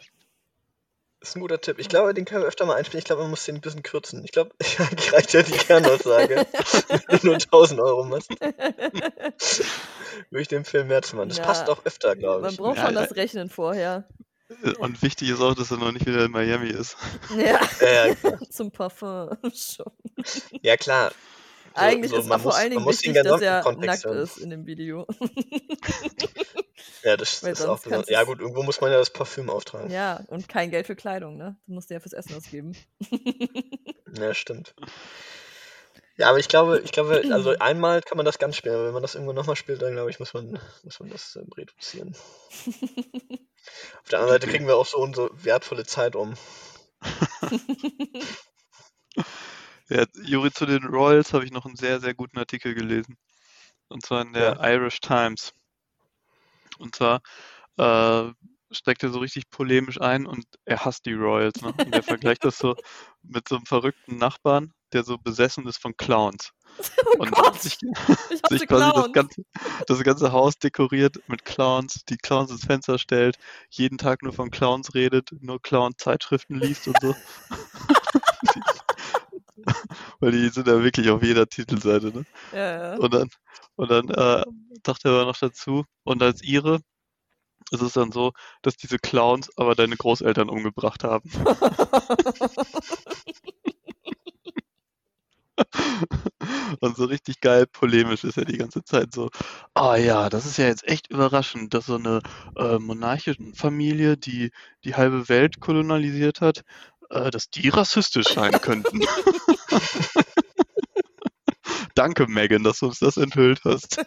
[1.20, 1.78] Das ist ein guter Tipp.
[1.78, 2.98] Ich glaube, den können wir öfter mal einspielen.
[2.98, 4.22] Ich glaube, man muss den ein bisschen kürzen.
[4.24, 6.46] Ich glaube, eigentlich reicht ja die Kernaussage.
[7.08, 9.32] Wenn du nur 1000 Euro machst, würde
[10.42, 11.30] ich dem Film mehr zu machen.
[11.30, 11.44] Das Ja.
[11.44, 12.58] passt auch öfter, glaube Man ich.
[12.58, 13.00] braucht Ja, schon ja.
[13.02, 14.06] das Rechnen vorher.
[14.78, 16.96] Und wichtig ist auch, dass er noch nicht wieder in Miami ist.
[17.37, 18.38] Ja, Ja, ja, klar.
[18.50, 19.90] zum Parfum schon.
[20.62, 21.11] ja, klar.
[21.11, 24.22] So- Eigentlich so, ist man vor muss- allen Dingen wichtig, dass er Kontext nackt hören.
[24.22, 25.07] ist in dem Video.
[27.02, 28.09] Ja, das Weil ist auch besonders.
[28.09, 29.90] Ja, gut, irgendwo muss man ja das Parfüm auftragen.
[29.90, 31.57] Ja, Ja, und kein Geld für Kleidung, ne?
[31.66, 32.76] Du musst ja fürs Essen ausgeben.
[34.33, 34.74] stimmt.
[36.16, 38.94] Ja, aber ich glaube, ich glaube, also einmal kann man das ganz spielen, aber wenn
[38.94, 42.14] man das irgendwo nochmal spielt, dann glaube ich, muss man, muss man das ähm, reduzieren.
[44.03, 46.35] Auf der anderen Seite kriegen wir auch so unsere wertvolle Zeit um.
[49.90, 53.18] Ja, Juri, zu den Royals habe ich noch einen sehr, sehr guten Artikel gelesen.
[53.88, 55.53] Und zwar in der Irish Times.
[56.79, 57.20] Und zwar
[57.77, 58.33] äh,
[58.74, 61.60] steckt er so richtig polemisch ein und er hasst die Royals.
[61.62, 61.68] Ne?
[61.68, 62.74] Und er vergleicht das so
[63.22, 66.50] mit so einem verrückten Nachbarn, der so besessen ist von Clowns.
[67.06, 67.78] Oh Und Gott, sich,
[68.48, 69.42] sich quasi das ganze,
[69.87, 73.37] das ganze Haus dekoriert mit Clowns, die Clowns ins Fenster stellt,
[73.70, 77.14] jeden Tag nur von Clowns redet, nur Clown-Zeitschriften liest und so.
[80.18, 82.24] Weil die sind ja wirklich auf jeder Titelseite, ne?
[82.52, 82.98] Ja, ja.
[82.98, 83.28] Und dann,
[83.76, 84.44] und dann äh,
[84.84, 86.80] sagt er noch dazu, und als ihre
[87.70, 91.31] ist es dann so, dass diese Clowns aber deine Großeltern umgebracht haben.
[96.81, 99.31] Und so richtig geil polemisch ist er die ganze Zeit so.
[99.74, 102.20] Ah ja, das ist ja jetzt echt überraschend, dass so eine
[102.57, 104.50] äh, Monarchenfamilie, die
[104.85, 106.64] die halbe Welt kolonialisiert hat,
[107.11, 109.00] äh, dass die rassistisch sein könnten.
[111.94, 114.00] Danke, Megan, dass du uns das enthüllt hast.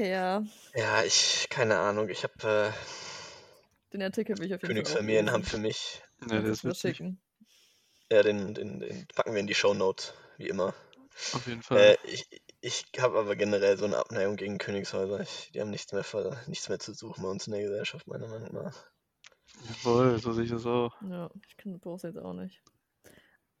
[0.00, 0.42] Ach ja,
[0.74, 2.08] Ja, ich, keine Ahnung.
[2.08, 2.72] Ich habe
[3.92, 6.02] den Artikel will ich auf äh, jeden Fall auch Königsfamilien haben für mich.
[6.22, 6.96] Ja, mir witzig.
[6.96, 7.20] schicken.
[8.10, 10.74] Ja, den, den, den packen wir in die Shownotes, wie immer.
[11.32, 11.78] Auf jeden Fall.
[11.78, 12.26] Äh, ich
[12.62, 15.20] ich habe aber generell so eine Abneigung gegen Königshäuser.
[15.20, 18.06] Ich, die haben nichts mehr, ver- nichts mehr zu suchen bei uns in der Gesellschaft,
[18.06, 18.76] meiner Meinung nach.
[19.84, 20.94] Jawohl, so sehe ich das auch.
[21.08, 22.62] Ja, ich kenne Boris jetzt auch nicht.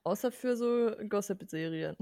[0.02, 1.94] Außer für so Gossip-Serien.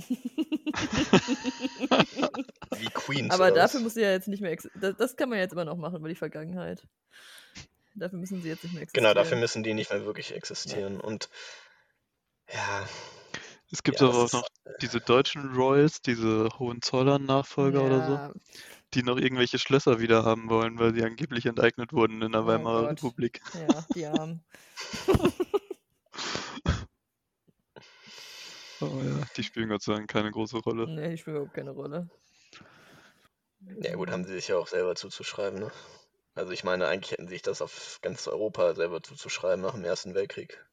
[2.76, 3.34] Wie Queens.
[3.34, 3.84] Aber dafür was?
[3.84, 6.08] muss sie ja jetzt nicht mehr das, das kann man jetzt immer noch machen über
[6.08, 6.87] die Vergangenheit.
[7.94, 9.04] Dafür müssen sie jetzt nicht mehr existieren.
[9.04, 11.00] Genau, dafür müssen die nicht mehr wirklich existieren.
[11.00, 11.28] Und
[12.52, 12.87] ja,
[13.72, 14.46] Es gibt ja, auch noch
[14.80, 18.32] diese deutschen Royals, diese Hohenzollern-Nachfolger oder so, Ja,
[18.94, 22.46] die noch irgendwelche Schlösser wieder haben wollen, weil sie angeblich enteignet wurden in der Oh
[22.46, 22.90] Weimarer Gott.
[22.90, 23.40] Republik.
[23.54, 24.44] ja, die Armen.
[28.80, 30.86] Oh ja, die spielen Gott sei Dank keine große Rolle.
[30.86, 32.08] Nee, die spielen überhaupt keine Rolle.
[33.80, 35.70] ja gut, haben sie sich ja auch selber zuzuschreiben, ne?
[36.34, 39.84] Also ich meine, eigentlich hätten sie sich das auf ganz Europa selber zuzuschreiben nach dem
[39.84, 40.64] Ersten Weltkrieg.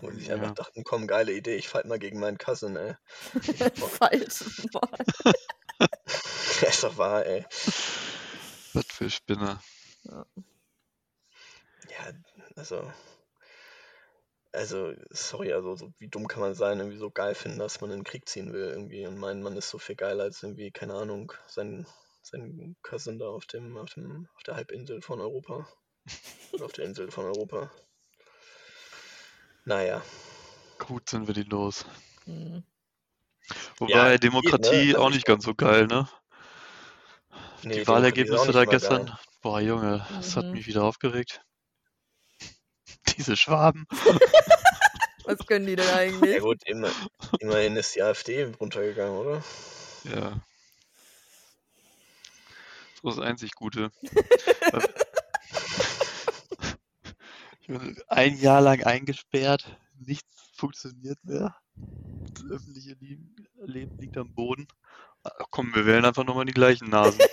[0.00, 0.54] Wo sie sich einfach Ja.
[0.54, 2.94] dachten, komm, geile Idee, ich fight mal gegen meinen Cousin, ey.
[3.76, 4.44] Falsch.
[6.60, 7.44] Ja, ist doch wahr, ey.
[8.74, 9.60] Was für Spinner.
[11.88, 12.12] Ja,
[12.56, 12.92] also.
[14.56, 17.90] Also, sorry, also so wie dumm kann man sein, irgendwie so geil finden, dass man
[17.90, 20.70] in den Krieg ziehen will irgendwie und meinen, man ist so viel geiler als irgendwie,
[20.70, 21.86] keine Ahnung, sein,
[22.22, 25.68] sein Cousin da auf dem, auf dem, auf der Halbinsel von Europa.
[26.52, 27.70] Oder auf der Insel von Europa.
[29.66, 30.02] Naja.
[30.78, 31.84] Gut sind wir die los.
[32.24, 32.62] Hm.
[33.78, 34.70] Wobei geht, ne?
[34.70, 36.08] Demokratie Also auch ich nicht ganz so geil, ne?
[37.64, 39.18] Nee, Die auch Wahlergebnisse da gestern, geil.
[39.42, 40.52] boah Junge, das hat Mhm.
[40.52, 41.42] mich wieder aufgeregt.
[43.16, 43.86] Diese Schwaben.
[45.24, 46.40] Was können die denn Ja eigentlich?
[46.40, 46.88] gut, immer,
[47.40, 49.42] immerhin ist die AfD runtergegangen, oder?
[50.04, 50.40] Ja.
[53.02, 53.90] So das einzig Gute.
[57.60, 61.56] ich bin ein Jahr lang eingesperrt, nichts funktioniert mehr.
[62.34, 63.34] Das öffentliche Leben,
[63.98, 64.68] liegt am Boden.
[65.24, 67.20] Ah, Komm, wir wählen einfach nochmal die gleichen Nasen.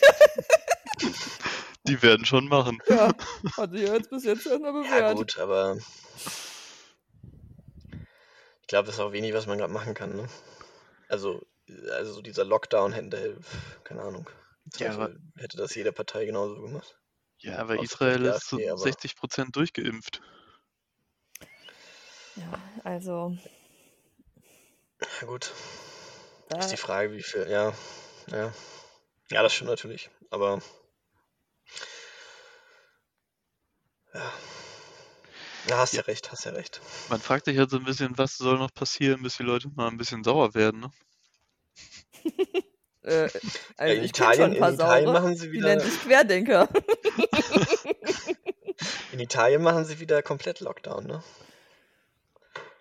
[1.86, 2.82] die werden schon machen.
[2.88, 3.14] Ja,
[3.58, 5.16] hat sich ja jetzt bis jetzt erstmal Ja bewährt.
[5.18, 5.78] gut, aber
[8.62, 10.28] ich glaube, das ist auch wenig, was man gerade machen kann, ne?
[11.10, 11.46] Also,
[11.92, 13.38] also so dieser Lockdown hätte,
[13.84, 14.30] keine Ahnung,
[14.78, 16.98] Ja, aber- hätte das jede Partei genauso gemacht.
[17.40, 20.22] Ja, aber Außer Israel ist zu aber- 60% durchgeimpft.
[22.36, 23.38] Ja, also,
[25.22, 25.52] Ja gut,
[26.50, 27.74] da, ist die Frage, wie viel, ja,
[28.32, 28.54] ja.
[29.30, 30.62] Ja, das stimmt natürlich, aber
[34.14, 34.34] ja.
[35.70, 36.82] Ja, hast ja recht, hast ja recht.
[37.10, 39.88] Man fragt sich halt so ein bisschen, was soll noch passieren, bis die Leute mal
[39.88, 40.92] ein bisschen sauer werden, ne?
[43.04, 43.30] äh,
[43.78, 45.68] also in ich kenne schon Italien, ein paar in Italien Saure, machen sie die wieder,
[45.68, 46.70] nennen sich Querdenker.
[49.14, 51.24] in Italien machen sie wieder komplett Lockdown, ne?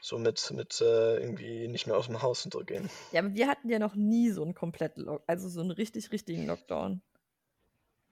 [0.01, 2.90] So mit, mit äh, irgendwie nicht mehr aus dem Haus und so gehen.
[3.12, 6.11] Ja, aber wir hatten ja noch nie so einen kompletten Lock also so einen richtig,
[6.11, 7.01] richtigen Lockdown.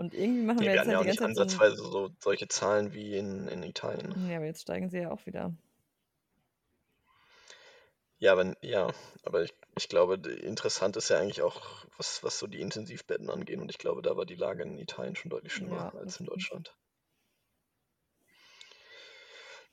[0.01, 1.77] Und irgendwie machen Nee, wir jetzt ja halt auch die ganze nicht Zeit so ansatzweise
[1.77, 4.09] so solche Zahlen wie in, in Italien.
[4.11, 4.31] ne?
[4.31, 5.53] Ja, aber jetzt steigen sie ja auch wieder.
[8.19, 8.93] Ja, aber, ja,
[9.25, 13.59] aber ich, ich glaube, interessant ist ja eigentlich auch, was, was so die Intensivbetten angeht.
[13.59, 16.27] Und ich glaube, da war die Lage in Italien schon deutlich schlimmer Ja, als in.
[16.27, 16.73] Deutschland.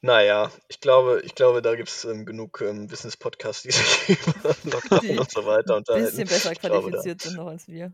[0.01, 4.55] Naja, ich glaube, ich glaube, da gibt es ähm, genug ähm, Wissenspodcasts, die sich über
[4.63, 5.95] Lockdown Die und so weiter ein unterhalten.
[5.95, 7.93] bisschen besser Ich glaube, qualifiziert sind noch als wir.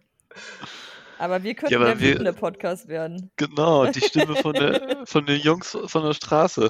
[1.24, 3.32] Aber wir könnten aber der wir- wütende Podcast werden.
[3.38, 6.70] Genau, die Stimme von, der, von den Jungs von der Straße.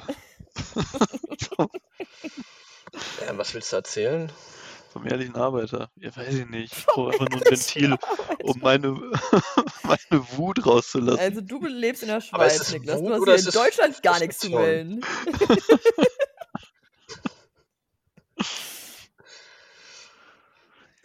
[3.25, 4.31] ja, was willst du erzählen?
[4.91, 5.89] Vom ehrlichen Arbeiter.
[5.95, 6.77] Ja, weiß ich nicht.
[6.77, 7.95] Ich brauche einfach nur ein Ventil,
[8.43, 8.89] um meine,
[9.83, 11.19] meine Wut rauszulassen.
[11.19, 12.99] Also du lebst in der Schweiz, Niklas.
[13.01, 15.01] Wut Du hast hier ist in Deutschland gar nichts zu melden.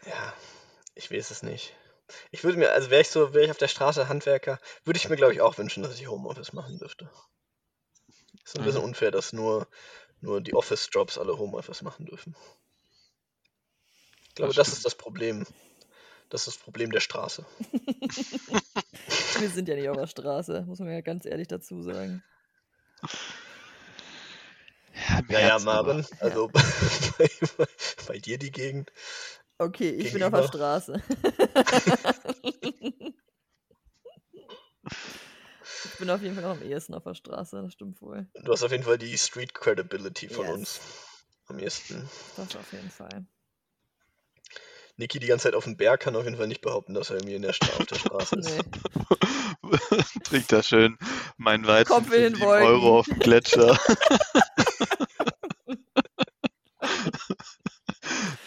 [0.06, 0.32] Ja,
[0.94, 1.74] ich weiß es nicht.
[2.30, 5.08] Ich würde mir, also wäre ich so, wäre ich auf der Straße Handwerker, würde ich
[5.08, 7.10] mir, glaube ich, auch wünschen, dass ich Homeoffice machen dürfte.
[8.44, 8.84] Ist ein bisschen Mhm.
[8.84, 9.68] unfair, dass nur,
[10.20, 12.34] nur die Office-Jobs alle Homeoffice machen dürfen.
[14.28, 15.46] Ich glaube, Das das ist das Problem.
[16.30, 17.44] Das ist das Problem der Straße.
[19.38, 22.22] Wir sind ja nicht auf der Straße, muss man ja ganz ehrlich dazu sagen.
[25.28, 25.98] Ja, Ja, ja, aber.
[25.98, 27.30] Marvin, also bei,
[28.06, 28.92] bei dir die Gegend.
[29.58, 30.46] Okay, ich bin auf der Gegenüber.
[30.46, 31.02] Straße.
[35.84, 38.26] ich bin auf jeden Fall noch am ehesten auf der Straße, das stimmt wohl.
[38.44, 40.54] Du hast auf jeden Fall die Street Credibility von Yes.
[40.54, 40.80] uns.
[41.48, 42.08] Am ehesten.
[42.36, 43.24] Das auf jeden Fall.
[44.96, 47.16] Niki die ganze Zeit auf dem Berg kann auf jeden Fall nicht behaupten, dass er
[47.16, 48.50] irgendwie in der Stra auf der Straße ist.
[48.50, 48.60] Nee.
[50.24, 50.98] Trinkt da schön
[51.36, 53.78] mein Weizen Kopf für den 7 Euro auf dem Gletscher.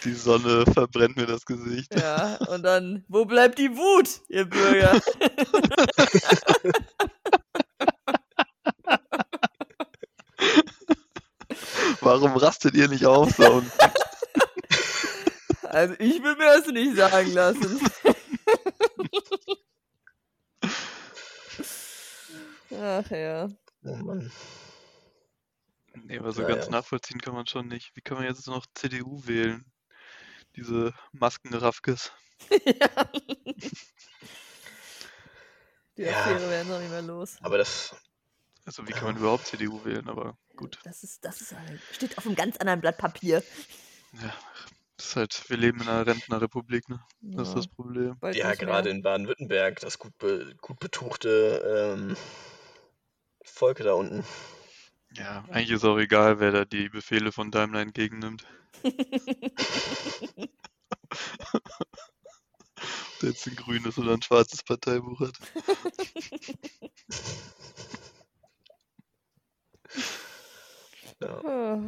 [0.04, 1.94] Die Sonne verbrennt mir das Gesicht.
[1.94, 5.00] Ja, und dann, wo bleibt die Wut, ihr Bürger?
[12.00, 13.38] Warum rastet ihr nicht auf?
[13.38, 13.70] unten?
[15.62, 17.80] Also ich will mir das nicht sagen lassen.
[22.70, 23.48] Ach ja.
[23.84, 24.30] Oh Mann.
[25.94, 26.70] Nee, aber so Ja, ganz ja.
[26.72, 27.92] nachvollziehen kann man schon nicht.
[27.94, 29.64] Wie kann man jetzt noch CDU wählen?
[30.56, 32.12] Diese Maskenraffkes.
[32.50, 32.88] ja.
[35.96, 36.10] Die Ja.
[36.10, 37.38] Affäre werden noch nicht mehr los.
[37.42, 37.94] Aber das,
[38.64, 40.08] Also wie kann man überhaupt CDU wählen?
[40.08, 40.78] Aber gut.
[40.84, 43.42] Das ist, das ist ein, steht auf einem ganz anderen Blatt Papier.
[44.12, 44.34] Ja,
[44.96, 47.04] das ist halt, wir leben in einer Rentnerrepublik, ne?
[47.34, 48.20] Das ist Ja, das Problem.
[48.20, 52.16] bald ja, gerade in Baden-Württemberg, das gut, be, gut betuchte ähm,
[53.44, 54.24] Volk da unten.
[55.16, 58.46] Ja, eigentlich ist auch egal, wer da die Befehle von Daimler entgegennimmt.
[58.84, 58.90] Ob
[63.20, 65.38] der jetzt ein grünes oder ein schwarzes Parteibuch hat.
[71.20, 71.80] Ja,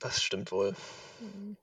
[0.00, 0.74] das stimmt wohl.
[1.20, 1.56] Mhm.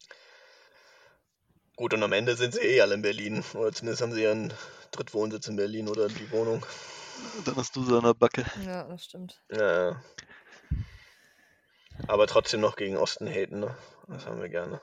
[1.75, 3.43] Gut, und am Ende sind sie eh alle in Berlin.
[3.53, 4.53] Oder zumindest haben sie ihren
[4.91, 6.65] Drittwohnsitz in Berlin oder die Wohnung.
[7.43, 8.45] Dann hast du so der Backe.
[8.65, 9.41] Ja, das stimmt.
[9.51, 10.03] Ja, ja.
[12.07, 13.75] Aber trotzdem noch gegen Osten haten, ne?
[14.07, 14.81] Das haben wir gerne.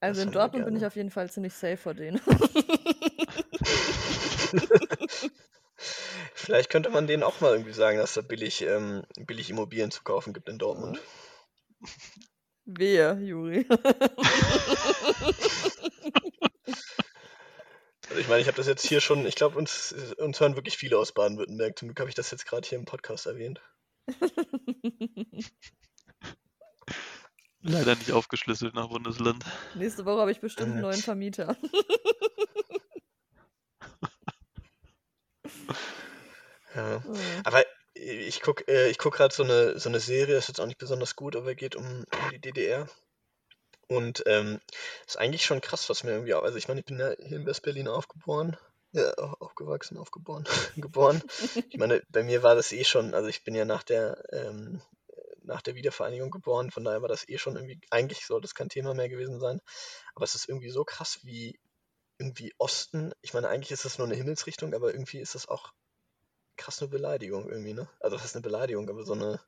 [0.00, 2.20] Also in haben wir Dortmund bin ich auf jeden Fall ziemlich safe vor denen.
[6.34, 10.02] Vielleicht könnte man denen auch mal irgendwie sagen, dass da billig, ähm, billig Immobilien zu
[10.04, 11.00] kaufen gibt in Dortmund.
[12.64, 13.66] Wehe, Juri.
[18.08, 20.76] Also ich meine, ich habe das jetzt hier schon, ich glaube, uns, uns hören wirklich
[20.78, 21.76] viele aus Baden-Württemberg.
[21.76, 23.60] Zum Glück habe ich das jetzt gerade hier im Podcast erwähnt.
[27.68, 29.44] Leider nicht aufgeschlüsselt nach Bundesland.
[29.74, 30.82] Nächste Woche habe ich bestimmt einen Äh.
[30.82, 31.56] neuen Vermieter.
[36.74, 37.02] Ja.
[37.06, 37.14] Oh.
[37.44, 40.66] Aber ich gucke äh, ich guck gerade so eine, so eine Serie, ist jetzt auch
[40.66, 42.86] nicht besonders gut, aber geht um, um die DDR.
[43.88, 44.60] Und ähm,
[45.06, 46.42] ist eigentlich schon krass, was mir irgendwie auch.
[46.42, 48.56] Also ich meine, ich bin ja hier in West-Berlin aufgeboren.
[48.92, 50.44] Ja, au- aufgewachsen, aufgeboren,
[50.76, 51.22] geboren.
[51.70, 54.80] Ich meine, bei mir war das eh schon, also ich bin ja nach der, ähm,
[55.46, 58.68] nach der Wiedervereinigung geboren, von daher war das eh schon irgendwie, eigentlich sollte das kein
[58.68, 59.60] Thema mehr gewesen sein.
[60.14, 61.58] Aber es ist irgendwie so krass, wie
[62.18, 65.72] irgendwie Osten, ich meine, eigentlich ist das nur eine Himmelsrichtung, aber irgendwie ist das auch
[66.56, 67.88] krass eine Beleidigung irgendwie, ne?
[68.00, 69.40] Also das ist eine Beleidigung, aber so eine,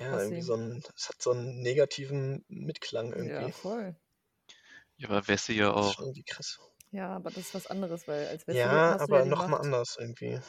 [0.00, 0.42] ja, irgendwie Assi.
[0.42, 3.30] so ein, es hat so einen negativen Mitklang irgendwie.
[3.30, 3.96] Ja, voll.
[4.96, 5.94] Ja, aber Wessi ja Das ist auch.
[5.94, 6.60] schon irgendwie krass.
[6.92, 10.40] Ja, aber das ist was anderes, weil als Wessi Ja, aber nochmal anders irgendwie.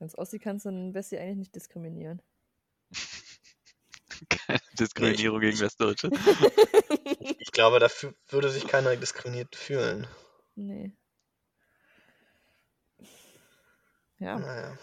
[0.00, 2.22] Als Ossi kannst du einen Wessi eigentlich nicht diskriminieren.
[4.28, 6.10] Keine Diskriminierung gegen Westdeutsche.
[7.42, 10.06] Ich glaube, dafür würde sich keiner diskriminiert fühlen.
[10.54, 10.92] nee.
[14.18, 14.78] Ja, Naja.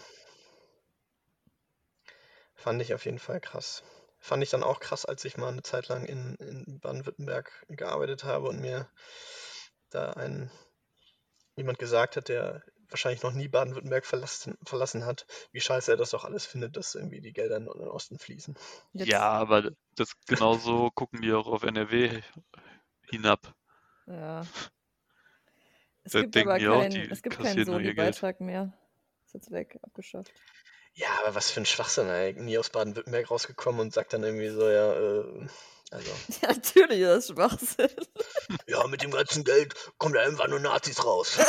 [2.56, 3.84] Fand ich auf jeden Fall krass.
[4.20, 8.24] Fand ich dann auch krass, als ich mal eine Zeit lang in, in Baden-Württemberg gearbeitet
[8.24, 8.90] habe und mir
[9.90, 10.52] da ein
[11.56, 16.12] jemand gesagt hat, der wahrscheinlich noch nie Baden-Württemberg verlassen, verlassen hat, wie scheiße er das
[16.12, 18.56] doch alles findet, dass irgendwie die Gelder in den Osten fließen.
[18.94, 22.22] jetzt, Ja, aber das genauso gucken die auch auf NRW
[23.10, 23.54] hinab.
[24.06, 24.46] Ja.
[26.04, 27.66] Es Da gibt aber keinen, die es gibt keinen.
[27.66, 28.74] Soli-Beitrag mehr.
[29.26, 30.32] Ist jetzt weg, abgeschafft.
[30.94, 32.34] Ja, aber was für ein Schwachsinn, ey.
[32.34, 35.48] Nie aus Baden-Württemberg rausgekommen und sagt dann irgendwie so, ja, äh,
[35.92, 37.90] also, Ja, natürlich ist das Schwachsinn.
[38.68, 41.38] ja, mit dem ganzen Geld kommen da irgendwann nur Nazis raus.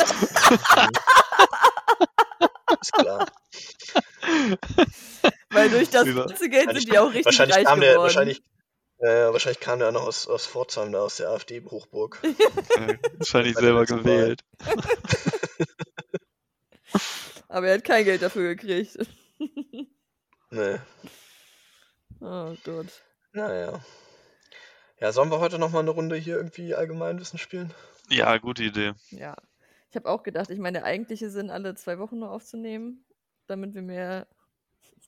[2.81, 3.25] Ist klar.
[5.51, 8.03] Weil durch das ganze Geld Wahrscheinlich sind die auch richtig wahrscheinlich reich kam der, geworden.
[8.03, 8.41] wahrscheinlich,
[8.99, 12.19] äh, wahrscheinlich kam der noch aus, aus Pforzheim, da aus der AfD-Hochburg.
[13.17, 14.41] Wahrscheinlich selber gewählt.
[17.47, 18.97] Aber er hat kein Geld dafür gekriegt.
[20.51, 20.77] Nee,
[22.21, 22.87] Oh Gott.
[23.33, 23.79] naja.
[24.99, 27.73] Ja, sollen wir heute nochmal eine Runde hier irgendwie Allgemeinwissen spielen?
[28.09, 28.93] Ja, gute Idee.
[29.11, 29.35] Ja.
[29.89, 33.05] Ich habe auch gedacht, ich meine, der eigentliche Sinn, alle zwei Wochen nur aufzunehmen,
[33.47, 34.27] damit wir mehr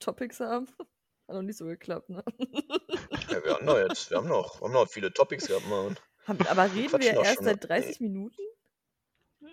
[0.00, 0.66] Topics haben.
[1.28, 2.24] Hat noch nicht so geklappt, ne?
[3.30, 5.96] Ja, wir haben noch jetzt, wir haben noch, wir haben noch viele Topics gehabt, Mann.
[6.26, 7.68] Aber reden wir doch erst seit noch.
[7.68, 8.42] 30 Minuten?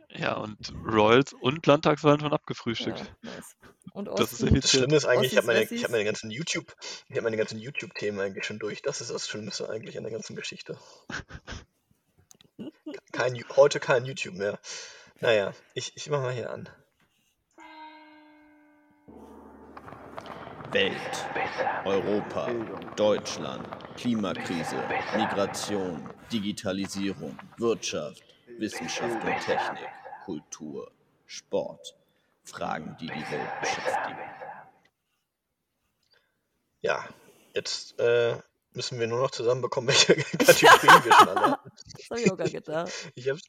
[0.10, 3.00] Ja, und Royals und Landtagswahlen schon abgefrühstückt.
[3.00, 3.56] Ja, nice.
[3.94, 4.48] Und Das ist Osten?
[4.48, 4.64] effizient.
[4.64, 6.76] Das Schlimme ist eigentlich, ich habe meine, Ossis, ich hab meine ganzen YouTube,
[7.08, 8.82] ich habe meine ganzen YouTube-Themen eigentlich schon durch.
[8.82, 10.78] Das ist das Schlimmste eigentlich an der ganzen Geschichte.
[13.12, 14.60] Kein, heute kein YouTube mehr.
[15.22, 16.70] Naja, ich, ich mach mal hier an.
[20.72, 21.26] Welt,
[21.84, 22.52] Europa,
[22.96, 24.78] Deutschland, Klimakrise,
[25.16, 28.24] Migration, Digitalisierung, Wirtschaft,
[28.58, 29.90] Wissenschaft und Technik,
[30.26, 30.92] Kultur,
[31.26, 31.96] Sport.
[32.50, 34.18] Fragen, die die Welt beschäftigen.
[36.82, 37.08] Ja,
[37.54, 38.38] jetzt äh,
[38.74, 41.72] müssen wir nur noch zusammenbekommen, welche Kategorien wir schon alle hatten.
[41.96, 42.92] Das habe ich auch gar gedacht.
[43.16, 43.42] Ich hab's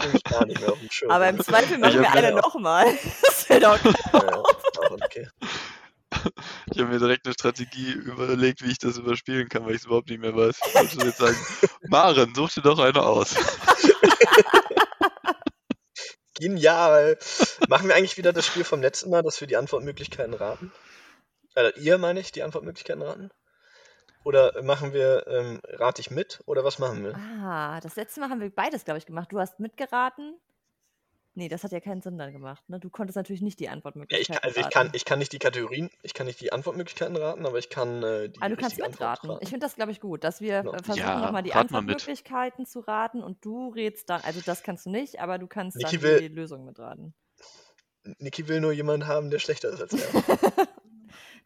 [0.00, 1.10] nämlich gar nicht mehr auf dem Schirm.
[1.10, 2.86] Aber im Zweifel machen wir eine nochmal.
[3.22, 4.42] Das wäre doch Ja,
[4.90, 5.28] okay.
[6.72, 9.86] Ich habe mir direkt eine Strategie überlegt, wie ich das überspielen kann, weil ich es
[9.86, 10.58] überhaupt nicht mehr weiß.
[10.66, 11.36] Ich wollte jetzt sagen,
[11.88, 13.34] Maren, such dir doch eine aus.
[16.38, 17.18] Genial.
[17.68, 20.72] Machen wir eigentlich wieder das Spiel vom letzten Mal, dass wir die Antwortmöglichkeiten raten?
[21.54, 23.30] Also ihr meine ich, die Antwortmöglichkeiten raten?
[24.24, 26.42] Oder machen wir, ähm, rate ich mit?
[26.46, 27.14] Oder was machen wir?
[27.16, 29.32] Ah, das letzte Mal haben wir beides, glaube ich, gemacht.
[29.32, 30.36] Du hast mitgeraten.
[31.34, 32.68] Nee, das hat ja keinen Sinn dann gemacht.
[32.68, 32.80] Ne?
[32.80, 34.72] Du konntest natürlich nicht die Ja, ich Antwortmöglichkeiten kann, also ich raten.
[34.74, 38.02] kann, ich kann nicht die Kategorien, ich kann nicht die Antwortmöglichkeiten raten, aber ich kann
[38.02, 39.30] äh, die Ah, du kannst mitraten.
[39.30, 39.42] raten.
[39.42, 40.72] Ich finde das, glaube ich, gut, dass wir Genau.
[40.82, 41.52] versuchen, Ja, nochmal die.
[41.52, 45.76] Antwortmöglichkeiten zu raten und du rätst dann, also das kannst du nicht, aber du kannst
[45.76, 47.14] Niki dann will- die Lösung mitraten.
[48.18, 50.08] Niki will nur jemanden haben, der schlechter ist als er.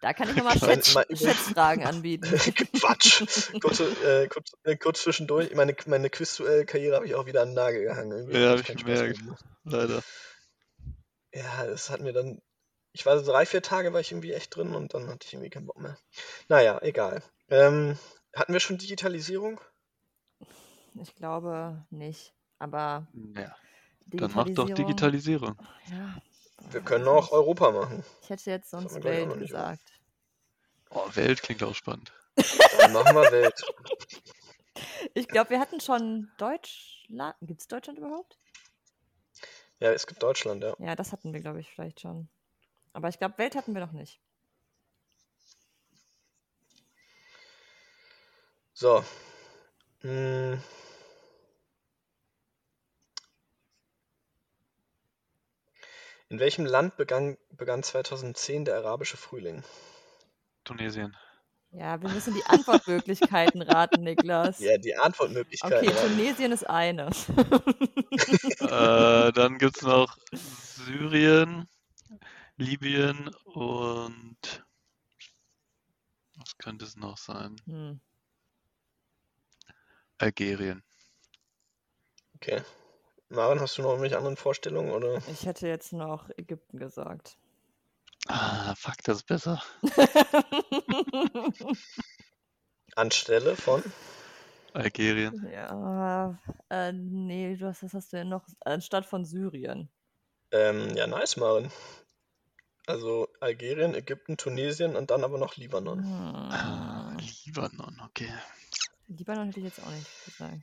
[0.01, 2.27] Da kann ich nochmal Schätz, Schätzfragen anbieten.
[2.81, 3.23] Quatsch.
[3.61, 5.55] Kurz, äh, kurz, äh, kurz zwischendurch.
[5.55, 8.29] Meine, meine Quiz-Karriere habe ich auch wieder an den Nagel gehangen.
[8.33, 9.19] Ja, hab hab ich gemerkt.
[9.21, 9.45] gemacht.
[9.65, 10.03] Leider.
[11.33, 12.43] Ja, das hat mir dann.
[12.93, 15.33] Ich war so drei, vier Tage war ich irgendwie echt drin und dann hatte ich
[15.33, 15.97] irgendwie keinen Bock mehr.
[16.49, 17.23] Naja, egal.
[17.49, 17.97] Ähm,
[18.35, 19.61] hatten wir schon Digitalisierung?
[21.01, 23.55] Ich glaube nicht, aber Ja,
[24.07, 25.57] dann mach doch Digitalisierung.
[25.57, 25.57] Digitalisierung.
[25.91, 26.17] Ja,
[26.71, 27.33] Wir können auch.
[27.33, 28.05] Europa machen.
[28.23, 29.93] Ich hätte jetzt sonst Welt gesagt.
[30.91, 32.13] Oh, Welt klingt auch spannend.
[32.79, 33.55] Dann machen wir Welt.
[35.15, 37.37] Ich glaube, wir hatten schon Deutschland.
[37.43, 38.39] Gibt es Deutschland überhaupt?
[39.81, 40.75] Ja, es gibt Deutschland, ja.
[40.79, 42.29] Ja, das hatten wir, glaube ich, vielleicht schon.
[42.93, 44.21] Aber ich glaube, Welt hatten wir noch nicht.
[48.73, 49.05] So.
[50.01, 50.63] Hm.
[56.33, 59.63] In welchem Land begann, begann 2010 der arabische Frühling?
[60.65, 61.15] Tunesien.
[61.73, 64.59] Ja, wir müssen die Antwortmöglichkeiten raten, Niklas.
[64.59, 65.87] Ja, die Antwortmöglichkeiten.
[65.87, 67.11] Okay, Tunesien ist eine.
[68.61, 71.69] äh, dann gibt es noch Syrien,
[72.57, 74.65] Libyen und
[76.37, 77.57] was könnte es noch sein?
[77.67, 78.01] Hm.
[80.17, 80.83] Algerien.
[82.37, 82.63] Okay.
[83.33, 84.91] Maren, hast du noch irgendwelche anderen Vorstellungen?
[84.91, 85.23] Oder?
[85.29, 87.39] Ich hätte jetzt noch Ägypten gesagt.
[88.29, 89.63] Ah, fuck, das ist besser.
[92.95, 93.83] Anstelle von?
[94.75, 95.49] Algerien.
[95.53, 96.39] ja,
[96.71, 98.47] äh, nee, du hast, was hast du denn noch?
[98.61, 99.89] Anstatt von Syrien.
[100.51, 101.71] Ähm, ja, nice, Maren.
[102.87, 106.05] Also Algerien, Ägypten, Tunesien und dann aber noch Libanon.
[106.05, 107.19] Ah, Hm.
[107.47, 108.33] Libanon, okay.
[109.09, 110.63] Libanon hätte ich jetzt auch nicht gesagt.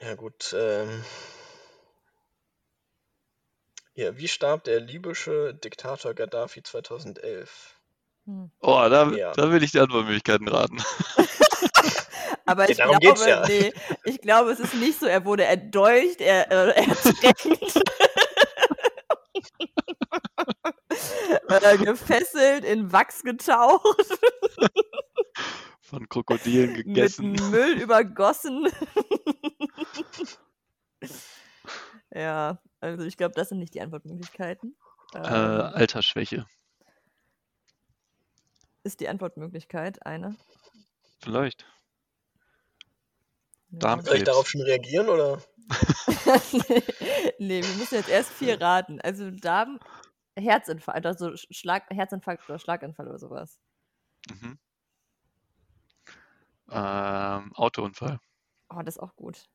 [0.00, 0.54] Ja, gut.
[0.56, 1.04] Ähm,
[3.94, 7.80] ja, wie starb der libysche Diktator Gaddafi 2011?
[8.26, 8.50] Hm.
[8.60, 9.32] Oh, da, Ja.
[9.32, 10.78] da will ich die Antwortmöglichkeiten raten.
[12.46, 13.46] Aber Ja, ich glaube, ja.
[13.46, 13.72] nee,
[14.04, 17.82] ich glaube, es ist nicht so, er wurde erdolcht, er, äh, ertränkt,
[21.62, 24.18] äh, gefesselt, in Wachs getaucht,
[25.88, 27.32] Von Krokodilen gegessen.
[27.32, 28.68] mit Müll übergossen.
[32.10, 34.76] ja, also ich glaube, das sind nicht die Antwortmöglichkeiten.
[35.14, 36.46] Äh, Ähm, Altersschwäche.
[38.82, 40.36] ist die Antwortmöglichkeit eine?
[41.20, 41.62] Vielleicht.
[43.70, 43.78] Ja.
[43.80, 45.42] Darm- Soll ich darauf schon reagieren oder?
[47.38, 49.00] nee, wir müssen jetzt erst vier raten.
[49.02, 49.78] Also Darm,
[50.38, 53.58] Herzinfarkt, also Schlag, Herzinfarkt oder Schlaganfall oder sowas.
[54.30, 54.58] Mhm.
[56.70, 58.20] Ähm, Autounfall.
[58.68, 59.48] Oh, das ist auch gut.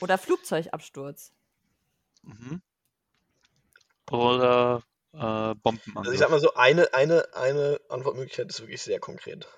[0.00, 1.32] Oder Flugzeugabsturz.
[2.22, 2.62] Mhm.
[4.10, 4.82] Oder
[5.12, 5.96] äh, Bombenangriff.
[5.96, 9.48] Also ich sag mal so, eine, eine, eine Antwortmöglichkeit ist wirklich sehr konkret.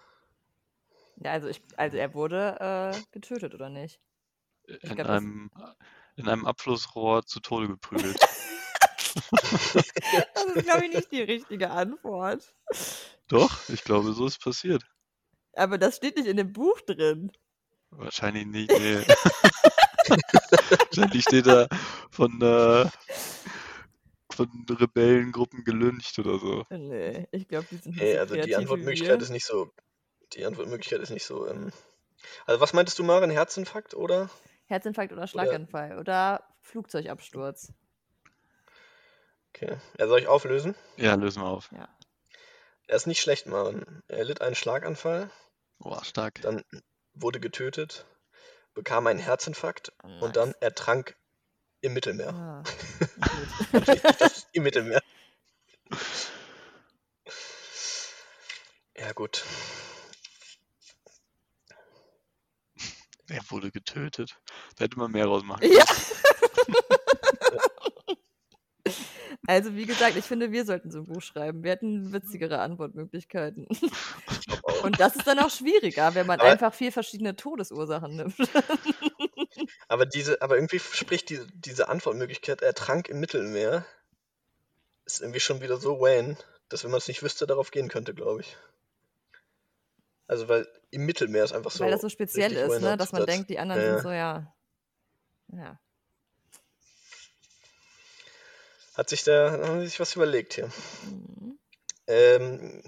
[1.16, 4.00] Ja, also, ich, also er wurde äh, getötet, oder nicht?
[4.66, 5.50] in, glaub, das- einem,
[6.16, 8.18] in einem Abflussrohr zu Tode geprügelt.
[10.34, 12.54] Das ist, glaube ich, nicht die richtige Antwort.
[13.28, 14.82] Doch, ich glaube, so ist passiert.
[15.54, 17.32] Aber das steht nicht in dem Buch drin.
[17.90, 19.02] Wahrscheinlich nicht, nee.
[20.80, 21.68] Wahrscheinlich steht da
[22.10, 22.86] von, äh,
[24.30, 26.64] von Rebellengruppen gelüncht oder so.
[26.70, 29.70] Nee, ich glaube, die sind nicht Nee, so also die Antwortmöglichkeit ist nicht so.
[30.32, 31.46] Die Antwortmöglichkeit ist nicht so.
[31.46, 31.72] Ähm,
[32.46, 33.30] also was meintest du, Maren?
[33.30, 34.30] Herzinfarkt oder?
[34.66, 37.72] Herzinfarkt oder Schlaganfall oder Flugzeugabsturz.
[39.54, 39.76] Okay.
[39.98, 40.74] Ja, soll ich auflösen?
[40.96, 41.70] Ja, lösen wir auf.
[41.72, 41.88] Ja.
[42.92, 44.02] Er ist nicht schlecht, Maren.
[44.08, 45.30] Er litt einen Schlaganfall,
[45.78, 46.42] Boah, stark.
[46.42, 46.62] dann
[47.14, 48.04] wurde getötet,
[48.74, 50.58] bekam einen Herzinfarkt Oh, und dann nice.
[50.60, 51.16] ertrank
[51.80, 52.34] im Mittelmeer.
[52.34, 52.62] Ah.
[54.18, 55.00] Das Im Mittelmeer.
[58.94, 59.42] Ja, gut.
[63.28, 64.38] Er wurde getötet.
[64.76, 65.78] Da hätte man mehr rausmachen können.
[65.78, 65.84] Ja.
[69.46, 71.64] Also, wie gesagt, ich finde, wir sollten so ein Buch schreiben.
[71.64, 73.66] Wir hätten witzigere Antwortmöglichkeiten.
[74.82, 78.34] Und das ist dann auch schwieriger, wenn man Aber- einfach vier verschiedene Todesursachen nimmt.
[79.88, 83.84] Aber diese, aber irgendwie spricht diese, diese Antwortmöglichkeit, er trank im Mittelmeer,
[85.04, 86.36] ist irgendwie schon wieder so Wayne,
[86.68, 88.56] dass wenn man es nicht wüsste, darauf gehen könnte, glaube ich.
[90.26, 91.84] Also weil im Mittelmeer ist einfach so.
[91.84, 92.96] Weil das so speziell ist, ne?
[92.96, 94.54] dass man denkt, die anderen Ja, sind so, ja.
[95.48, 95.78] Ja.
[98.94, 100.70] Hat sich da haben sie sich was überlegt hier.
[101.02, 101.58] Mhm.
[102.06, 102.82] Ähm,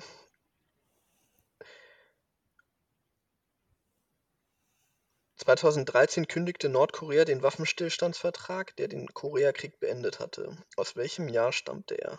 [5.38, 10.56] ...2013 kündigte Nordkorea den Waffenstillstandsvertrag, der den Koreakrieg beendet hatte.
[10.76, 12.18] Aus welchem Jahr stammte er?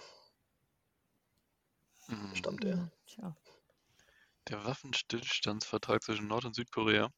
[2.10, 2.36] Mhm.
[2.36, 2.78] Stammt er?
[2.78, 3.36] Hm, Tja.
[4.50, 7.10] Der Waffenstillstandsvertrag zwischen Nord- und Südkorea.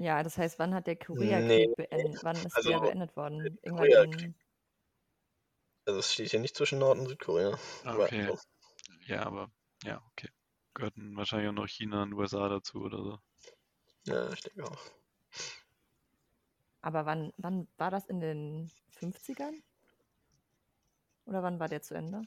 [0.00, 1.74] Ja, das heißt, wann hat der Koreakrieg Nee.
[1.76, 2.22] beendet?
[2.22, 3.58] Wann ist Also, der beendet worden?
[3.80, 4.34] der Irgendwann
[5.88, 7.58] Also es steht hier nicht zwischen Nord- und Südkorea.
[7.86, 8.26] Aber Okay.
[8.26, 8.38] so.
[9.06, 9.50] Ja, aber,
[9.84, 10.28] ja, okay.
[10.74, 13.18] Gehörten wahrscheinlich auch noch China und USA dazu oder so.
[14.04, 14.78] Ja, ich denke auch.
[16.82, 18.70] aber wann, wann war das in den
[19.00, 19.62] 50ern?
[21.24, 22.20] Oder wann war der zu Ende?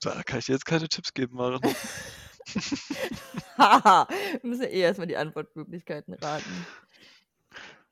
[0.00, 1.60] Da kann ich dir jetzt keine Tipps geben, Maren.
[3.58, 4.08] Haha,
[4.40, 6.66] wir müssen ja eh erstmal die Antwortmöglichkeiten raten.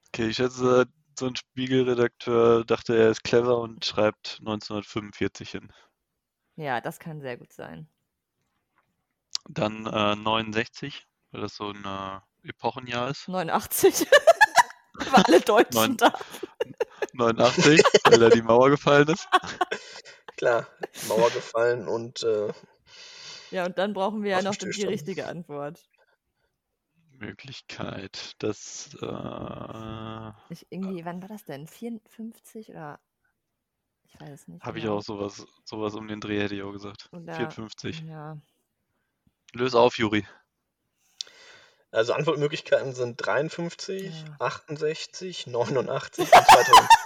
[0.09, 0.87] Okay, ich schätze,
[1.19, 5.73] so ein Spiegelredakteur dachte, er ist clever und schreibt 1945 hin.
[6.57, 7.89] Ja, das kann sehr gut sein.
[9.49, 13.29] Dann äh, 69, weil das so ein äh, Epochenjahr ist.
[13.29, 14.07] 89.
[15.11, 16.13] Weil alle Deutschen Neun- da.
[17.15, 19.27] 89, weil da die Mauer gefallen ist.
[20.37, 20.67] Klar,
[21.09, 22.53] Mauer gefallen und äh,
[23.51, 25.81] Ja, und dann brauchen wir ja noch die richtige Antwort.
[27.27, 31.67] Möglichkeit, das äh, Ich, irgendwie, wann war das denn?
[31.67, 33.01] 54 oder?
[34.05, 34.63] Ich weiß es nicht.
[34.65, 34.99] habe ich genau.
[34.99, 37.09] auch sowas, sowas um den Dreh, hätte ich auch gesagt.
[37.13, 38.01] Oder, 54.
[38.01, 38.37] Ja.
[39.55, 40.27] Löse auf, Juri.
[41.91, 44.37] also Antwortmöglichkeiten sind 53, Ja.
[44.39, 46.89] 68, 89 und 2010.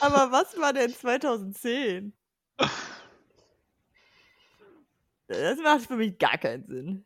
[0.00, 2.12] Aber was war denn 2010?
[5.32, 7.04] Das macht für mich gar keinen Sinn.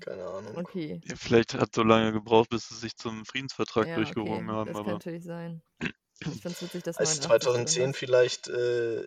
[0.00, 0.56] Keine Ahnung.
[0.58, 1.00] Okay.
[1.04, 4.56] Ja, vielleicht hat so lange gebraucht, bis sie sich zum Friedensvertrag Ja, durchgerungen okay.
[4.58, 5.62] haben, Das kann aber natürlich sein.
[6.20, 7.96] Ich finde es witzig, dass Als 89 drin 2010 ist.
[7.96, 9.06] vielleicht, äh,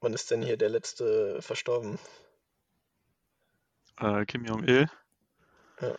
[0.00, 1.98] wann ist denn hier der letzte verstorben?
[3.98, 4.88] äh, Kim Jong-il.
[5.80, 5.94] Ja.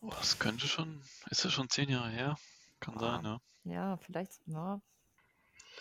[0.00, 2.36] Oh, das könnte schon, ist das schon zehn Jahre her?
[2.80, 3.40] Kann sein, ja.
[3.64, 4.80] Ja, vielleicht, ja,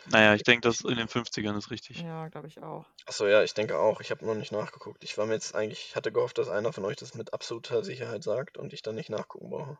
[0.07, 1.99] Naja, ich denke, das in den 50ern ist richtig.
[2.01, 2.85] ja glaube ich auch.
[3.05, 4.01] Achso, ja, ich denke auch.
[4.01, 5.03] Ich habe noch nicht nachgeguckt.
[5.03, 7.83] Ich war mir jetzt eigentlich, ich hatte gehofft, dass einer von euch das mit absoluter
[7.83, 9.77] Sicherheit sagt und ich dann nicht nachgucken brauche.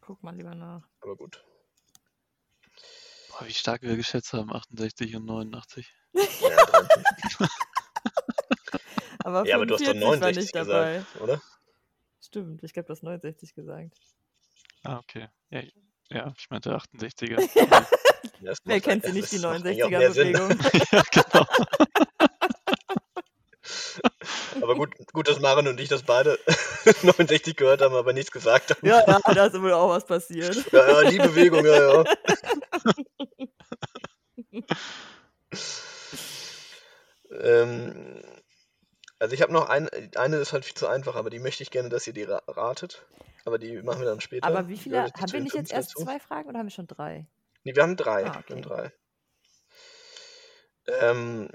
[0.00, 0.88] Guck mal lieber nach.
[1.00, 1.44] Aber gut.
[3.30, 5.94] Boah, wie stark wir geschätzt haben, 68 und 89.
[6.40, 7.48] Ja, 53.
[9.24, 10.98] Aber ja aber du hast doch 45 war 69 nicht dabei.
[10.98, 11.42] gesagt, oder?
[12.20, 13.92] Stimmt, ich glaube, du hast 69 gesagt.
[14.84, 15.28] Ah, okay.
[15.50, 15.62] Ja,
[16.10, 17.48] Ja, ich meinte 68er.
[18.40, 20.36] Ja, Wer kennt sie nicht, die ist- macht eigentlich auch mehr Sinn.
[20.36, 20.82] 69er-Bewegung?
[20.92, 21.46] ja, genau.
[24.62, 26.38] Aber gut, gut, dass Maren und ich das beide
[27.02, 28.86] 69 gehört haben, aber nichts gesagt haben.
[28.86, 30.70] Ja, ja, da ist wohl auch was passiert.
[30.72, 32.04] Ja, ja, die Bewegung, ja, ja.
[37.40, 38.07] ähm,
[39.28, 41.70] also ich habe noch eine, eine ist halt viel zu einfach, aber die möchte ich
[41.70, 43.04] gerne, dass ihr die ra ratet.
[43.44, 44.46] Aber die machen wir dann später.
[44.46, 46.04] Aber wie viele, haben wir nicht jetzt erst dazu.
[46.04, 47.26] zwei Fragen oder haben wir schon drei?
[47.62, 48.22] Nee, wir haben drei.
[48.24, 48.60] Ah, Wir haben okay.
[48.62, 48.92] drei.
[51.02, 51.50] Ähm,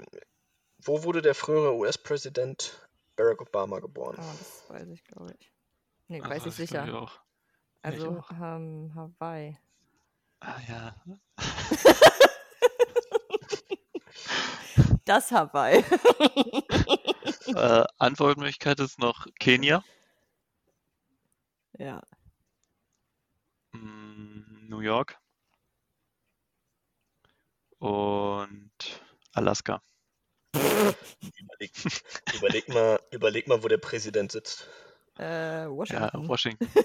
[0.84, 4.14] wo wurde der frühere US-Präsident Barack Obama geboren?
[4.20, 5.52] Ah, das weiß ich, glaube ich.
[6.06, 6.86] Nee, Ah, weiß ich sicher.
[6.86, 7.12] Ich auch.
[7.12, 7.18] ich
[7.82, 8.30] Also auch.
[8.30, 9.58] ähm, Hawaii.
[10.38, 10.94] Ah ja.
[15.04, 15.84] Das Hawaii.
[17.46, 19.84] Äh, Antwortmöglichkeit ist noch Kenia,
[21.78, 22.02] ja.
[23.72, 25.18] mm, New York
[27.78, 28.70] und
[29.34, 29.82] Alaska.
[30.54, 31.72] Überleg,
[32.36, 34.66] überleg, mal, überleg mal, wo der Präsident sitzt.
[35.18, 36.28] Äh, Ja, Washington.
[36.28, 36.68] Washington.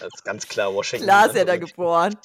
[0.00, 1.04] Das ist ganz klar Washington.
[1.04, 2.16] Klar ist er da geboren.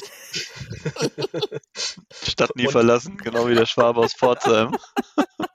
[2.24, 4.78] Stadt nie Und- verlassen, genau wie der Schwabe aus Pforzheim.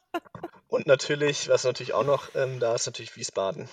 [0.81, 3.69] Und natürlich, was natürlich auch noch ähm, da ist, natürlich Wiesbaden.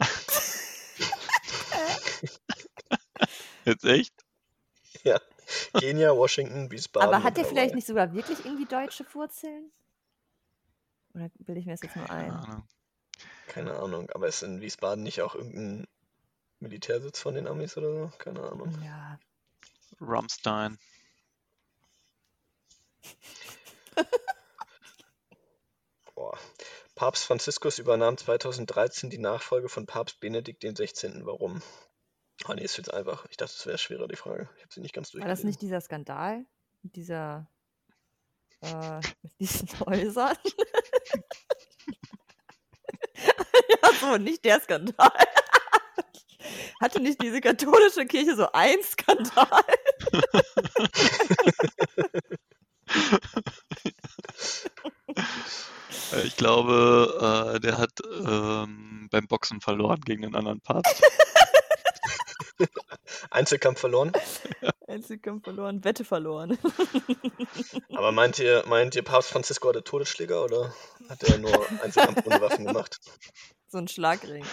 [3.64, 4.12] Jetzt echt?
[5.78, 7.08] Kenia, Washington, Wiesbaden.
[7.08, 9.70] Aber hat und er vielleicht nicht sogar wirklich irgendwie deutsche Wurzeln?
[11.14, 12.32] Oder bilde ich mir das jetzt nur Keine ein?
[12.32, 12.68] Ahnung.
[13.46, 15.86] Keine Ahnung, aber ist in Wiesbaden nicht auch irgendein
[16.58, 18.10] Militärsitz von den Amis oder so?
[18.18, 18.76] Keine Ahnung.
[18.82, 19.20] Ja.
[20.00, 20.80] Rammstein.
[26.20, 26.38] Boah.
[26.96, 31.24] Papst Franziskus übernahm 2013 die Nachfolge von Papst Benedikt XVI.
[31.24, 31.62] Warum?
[32.44, 33.24] Ah, nee, ist jetzt einfach.
[33.30, 34.50] Ich dachte, es wäre schwerer, die Frage.
[34.58, 36.44] Ich habe sie nicht ganz War das nicht dieser Skandal?
[36.82, 37.48] Mit dieser.
[38.60, 40.36] Äh, mit diesen Häusern?
[43.82, 45.10] ja, so, nicht der Skandal.
[46.82, 49.64] Hatte nicht diese katholische Kirche so ein Skandal?
[56.24, 61.02] Ich glaube, äh, der hat ähm, beim Boxen verloren gegen einen anderen Papst.
[63.30, 64.12] Einzelkampf verloren.
[64.86, 66.58] Einzelkampf verloren, Wette verloren.
[67.94, 70.74] Aber meint ihr, meint ihr, Papst Francisco hatte Todesschläger oder
[71.08, 72.98] hat er nur Einzelkampf ohne Waffen gemacht?
[73.68, 74.44] so ein Schlagring.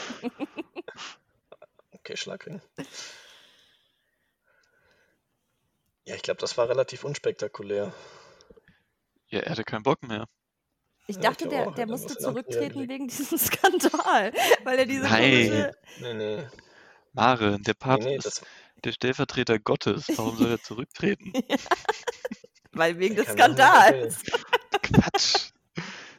[1.91, 2.61] Okay, Schlagring.
[6.05, 7.93] Ja, ich glaube, das war relativ unspektakulär.
[9.27, 10.27] Ja, er hatte keinen Bock mehr.
[11.07, 12.89] Ich Ja, ich dachte, glaub der, auch, der er muss musste zurücktreten niedergelegt.
[12.89, 14.33] wegen diesem Skandal,
[14.63, 15.21] weil er diese Nein.
[15.21, 15.75] komische.
[15.95, 16.47] Nee, nee.
[17.13, 18.41] Maren, der Nee, Papst nee, ist das,
[18.83, 20.11] der Stellvertreter Gottes.
[20.15, 21.33] Warum soll er zurücktreten?
[22.73, 23.29] Weil wegen des.
[23.29, 24.23] Skandals.
[24.83, 25.51] Quatsch.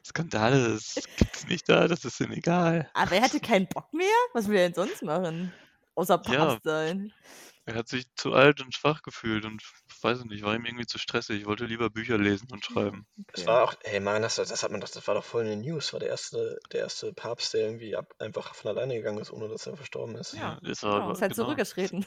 [0.04, 2.90] Skandale, das gibt's nicht da, das ist ihm egal.
[2.94, 4.06] Aber er hatte keinen Bock mehr?
[4.32, 5.52] Was will er denn sonst machen?
[5.94, 6.58] Außer Papst Ja.
[6.64, 7.12] sein.
[7.68, 9.62] Er hat sich zu alt und schwach gefühlt und
[10.00, 11.40] weiß ich nicht, war ihm irgendwie zu stressig.
[11.40, 13.06] Ich wollte lieber Bücher lesen und schreiben.
[13.34, 13.46] Es Okay.
[13.46, 15.60] war auch, hey Mann, das, das hat man doch, das war doch voll in den
[15.60, 15.92] News.
[15.92, 19.48] War der erste, der erste Papst, der irgendwie ab, einfach von alleine gegangen ist, ohne
[19.48, 20.32] dass er verstorben ist.
[20.34, 22.06] Ja, ist Genau, aber ist halt genau, zurückgetreten.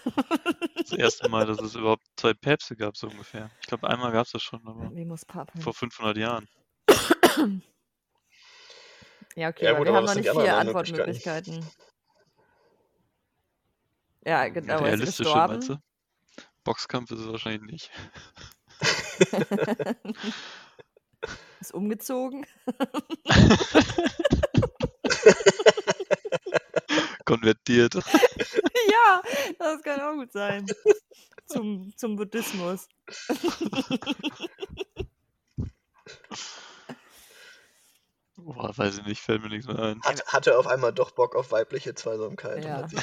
[0.84, 3.52] das erste Mal, dass es überhaupt zwei Päpste gab, so ungefähr.
[3.62, 4.92] Ich glaube, einmal gab es das schon, aber
[5.60, 6.48] vor 500 Jahren.
[9.36, 11.66] Ja, okay, Ja, aber gut, wir aber haben noch nicht vier Antwortmöglichkeiten?
[14.26, 14.76] Ja, genau.
[14.76, 15.78] Ist Realistische, meinst du?
[16.64, 17.92] Boxkampf ist es wahrscheinlich nicht.
[21.62, 22.48] Ist umgezogen.
[27.26, 27.94] Konvertiert.
[27.96, 29.22] ja,
[29.60, 30.66] das kann auch gut sein.
[31.46, 32.88] Zum, zum Buddhismus.
[38.44, 40.02] Boah, weiß ich nicht, fällt mir nichts mehr ein.
[40.04, 42.78] Hat, hatte auf einmal doch Bock auf weibliche Zweisamkeit Ja.
[42.78, 43.00] und hat sich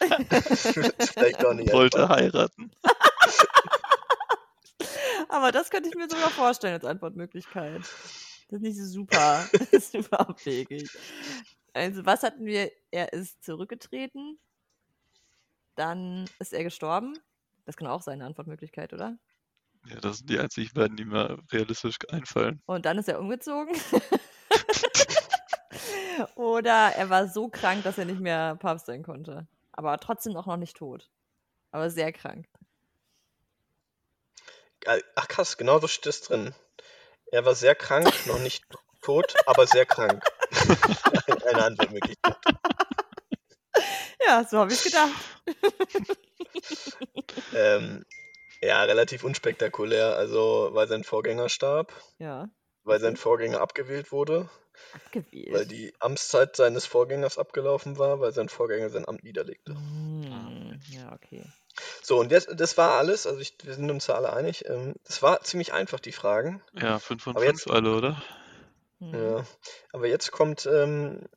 [0.00, 0.50] dann überlegt.
[0.50, 0.66] ist
[1.14, 2.16] vielleicht doch nicht Wollte einfach.
[2.16, 2.70] heiraten.
[5.28, 7.80] Aber das könnte ich mir sogar vorstellen als Antwortmöglichkeit.
[7.82, 9.44] Das ist nicht so super,
[9.80, 10.88] super abwegig.
[11.74, 12.70] Also, was hatten wir?
[12.90, 14.38] Er ist zurückgetreten.
[15.74, 17.18] Dann ist er gestorben.
[17.66, 19.18] Das kann auch sein, eine Antwortmöglichkeit, oder?
[19.86, 22.62] Ja, das sind die einzigen beiden, die mir realistisch einfallen.
[22.66, 23.76] Und dann ist er umgezogen.
[26.34, 29.46] Oder er war so krank, dass er nicht mehr Papst sein konnte.
[29.72, 31.08] Aber trotzdem auch noch nicht tot.
[31.70, 32.46] Aber sehr krank.
[34.80, 35.02] Geil.
[35.14, 36.54] Ach krass, genau so steht es drin.
[37.30, 38.64] Er war sehr krank, noch nicht
[39.02, 40.24] tot, aber sehr krank.
[41.46, 42.36] Eine Antwortmöglichkeit.
[44.26, 45.12] Ja, so habe ich gedacht.
[47.54, 48.04] Ähm,
[48.60, 50.16] Ja, relativ unspektakulär.
[50.16, 52.48] Also, weil sein Vorgänger starb, Ja,
[52.88, 54.48] weil sein Vorgänger abgewählt wurde,
[54.92, 55.70] weil abgewählt.
[55.70, 59.74] die Amtszeit seines Vorgängers abgelaufen war, weil sein Vorgänger sein Amt niederlegte.
[59.74, 61.44] Hm, ja, okay.
[62.02, 63.26] So, und jetzt, das war alles.
[63.26, 64.64] Also, ich, wir sind uns da alle einig.
[64.68, 66.60] Ähm, das war ziemlich einfach, die Fragen.
[66.80, 68.22] Ja, 5 von Aber 5 jetzt- alle, oder?
[68.98, 69.14] Hm.
[69.14, 69.44] Ja.
[69.92, 71.28] Aber jetzt kommt ähm,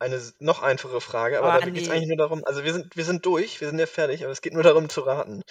[0.00, 1.94] eine noch einfache Frage, aber Ah, da geht es nee.
[1.94, 4.40] eigentlich nur darum, also wir sind, wir sind durch, wir sind ja fertig, aber es
[4.42, 5.42] geht nur darum zu raten.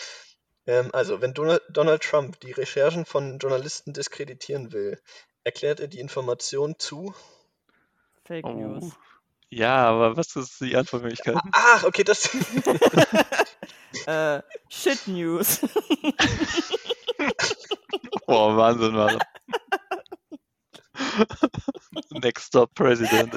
[0.67, 4.99] Ähm, also, wenn Donald, Trump die Recherchen von Journalisten diskreditieren will,
[5.43, 7.15] erklärt er die Information zu.
[8.25, 8.51] Fake Oh.
[8.51, 8.91] News.
[9.49, 11.37] Ja, aber was ist die Antwortmöglichkeit?
[11.53, 12.29] Ach, okay, das.
[14.05, 15.61] äh, Shit News.
[18.27, 19.19] Boah, Wahnsinn, Maren.
[22.11, 23.33] Next Stop President.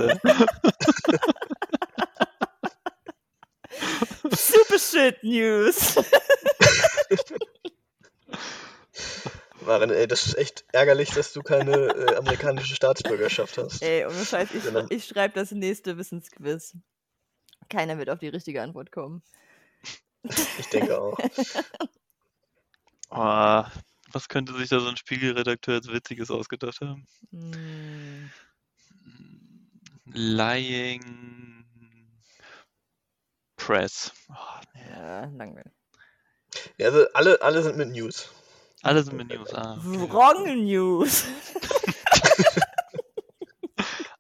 [4.30, 5.96] Super Shit News.
[9.66, 13.82] Maren, ey, das ist echt ärgerlich, dass du keine äh, amerikanische Staatsbürgerschaft hast.
[13.82, 14.86] Ey, ohne Scheiß, ich, Genau.
[14.88, 16.74] ich schreibe das nächste Wissensquiz.
[17.68, 19.22] Keiner wird auf die richtige Antwort kommen.
[20.58, 21.16] Ich denke auch.
[23.10, 23.64] Oh,
[24.12, 27.06] was könnte sich da so ein Spiegelredakteur als Witziges ausgedacht haben?
[27.30, 28.30] Hm.
[30.06, 31.00] Lying
[33.70, 34.10] Press.
[34.28, 34.34] Oh,
[34.74, 34.90] nee.
[34.90, 35.72] Ja, langweilig.
[36.76, 38.28] Ja, also alle, alle sind mit News.
[38.82, 39.54] Alle sind mit News.
[39.54, 40.10] Ah, okay.
[40.10, 41.24] Wrong News.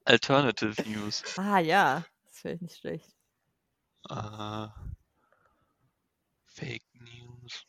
[0.04, 1.24] Alternative News.
[1.36, 3.08] ah ja, das wäre nicht schlecht.
[4.08, 4.72] Ah,
[6.46, 7.66] Fake News.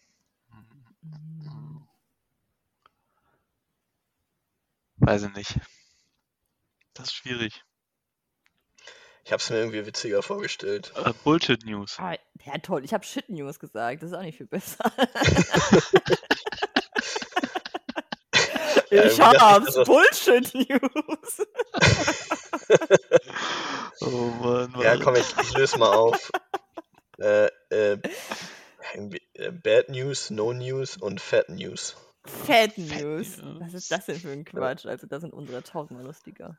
[0.52, 1.88] Hm.
[4.98, 5.60] Weiß ich nicht.
[6.94, 7.64] Das ist schwierig.
[9.32, 10.92] Ich habe es mir irgendwie witziger vorgestellt.
[10.94, 11.96] Äh, Bullshit News.
[11.98, 12.84] Ah, ja, toll.
[12.84, 14.04] Ich habe Shit News gesagt.
[14.04, 14.92] Das ist auch nicht viel besser.
[18.90, 19.76] Ja, ich ich, hab's.
[19.86, 21.48] Bullshit News.
[24.02, 24.82] Oh Mann, Mann.
[24.82, 26.30] Ja, komm, ich, ich löse mal auf.
[27.18, 27.98] Äh, äh,
[29.36, 31.96] äh, Bad News, No News und Fat News.
[32.26, 33.38] Fat News.
[33.38, 33.62] News.
[33.62, 34.86] Was ist das denn für ein Quatsch?
[34.86, 36.58] Also, das sind unsere tausendmal lustiger.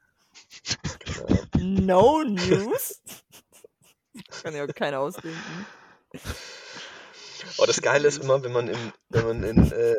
[1.58, 3.00] No News?
[4.42, 5.66] Kann ja auch keiner ausdenken.
[7.58, 9.96] Oh, das Geile ist immer, wenn man in, wenn man in, äh,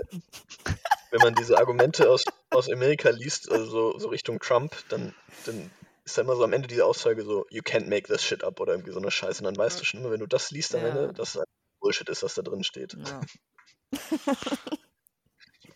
[1.11, 5.15] wenn man diese Argumente aus, aus Amerika liest, also so, so Richtung Trump, dann,
[5.45, 5.71] dann
[6.05, 8.59] ist da immer so am Ende diese Aussage so, you can't make this shit up
[8.59, 9.39] oder irgendwie so eine Scheiße.
[9.39, 10.88] Und dann weißt du schon immer, wenn du das liest am Ja.
[10.89, 11.45] Ende, dass das
[11.79, 12.95] Bullshit ist, was da drin steht.
[12.95, 13.21] Ja.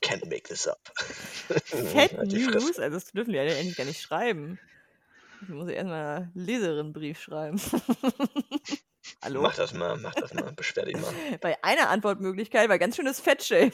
[0.02, 0.80] Can't make this up.
[1.48, 2.32] Fat Halt.
[2.32, 2.80] News?
[2.80, 4.60] Also, das dürfen die ja eigentlich gar nicht schreiben.
[5.42, 7.60] Ich muss ja erstmal einen Leserinnenbrief schreiben.
[9.24, 9.42] Hallo?
[9.42, 11.14] Mach das mal, mach das mal, beschwer dich mal.
[11.42, 13.72] Bei einer Antwortmöglichkeit war ganz schönes Fettshaming.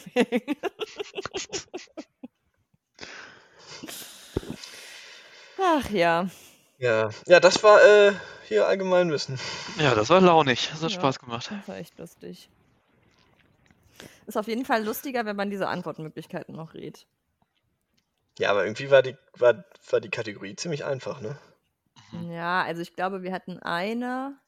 [5.60, 6.28] Ach ja.
[6.80, 8.14] Ja, ja, das war äh,
[8.48, 9.40] hier Allgemeinwissen.
[9.80, 10.70] Ja, das war launig.
[10.72, 11.00] Das hat Ja.
[11.00, 11.50] Spaß gemacht.
[11.50, 12.50] Das war echt lustig.
[14.28, 17.08] Ist auf jeden Fall lustiger, wenn man diese Antwortmöglichkeiten noch redet.
[18.40, 21.38] Ja, aber irgendwie war die, war, war die Kategorie ziemlich einfach, ne?
[22.30, 24.40] Ja, also ich glaube, wir hatten eine,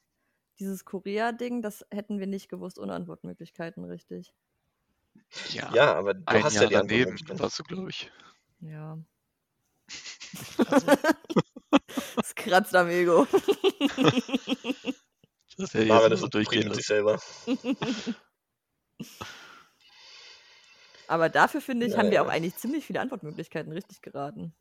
[0.60, 4.34] dieses Korea-Ding, das hätten wir nicht gewusst ohne Antwortmöglichkeiten, richtig.
[5.54, 8.12] Ja, Ja, aber du ein hast Jahr ja die daneben warst du, glaube ich.
[8.60, 8.98] Ja.
[10.70, 10.88] Also,
[12.16, 13.28] Das kratzt am Ego.
[15.58, 16.88] Das hätte ich jetzt das so durchgehen mit sich lassen.
[16.88, 17.20] selber.
[21.08, 22.24] Aber dafür finde ich, haben wir Naja.
[22.24, 24.54] auch eigentlich ziemlich viele Antwortmöglichkeiten richtig geraten.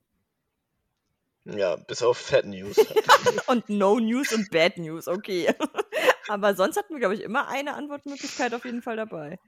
[1.45, 2.77] Ja, bis auf Fat News.
[3.49, 5.53] Und No News und Bad News, okay.
[6.29, 9.39] Aber sonst hatten wir, glaube ich, immer eine Antwortmöglichkeit auf jeden Fall dabei.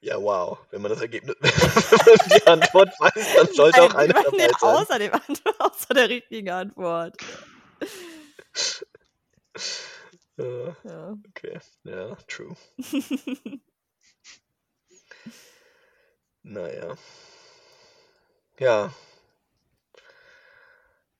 [0.00, 0.58] Ja, wow.
[0.70, 4.38] Wenn man das Ergebnis, wenn man die Antwort weiß, dann sollte auch eine Nein, dabei
[4.38, 4.54] sein.
[4.60, 5.12] außer, dem
[5.58, 7.16] außer der richtigen Antwort.
[10.36, 11.16] Ja.
[11.28, 11.58] okay.
[11.84, 12.54] Ja, true.
[16.42, 16.96] Naja.
[18.58, 18.92] Ja.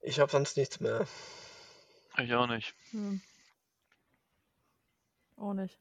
[0.02, 1.06] Ich habe sonst nichts mehr.
[2.18, 2.74] Ich auch nicht.
[2.90, 3.20] Hm.
[5.36, 5.78] Auch nicht.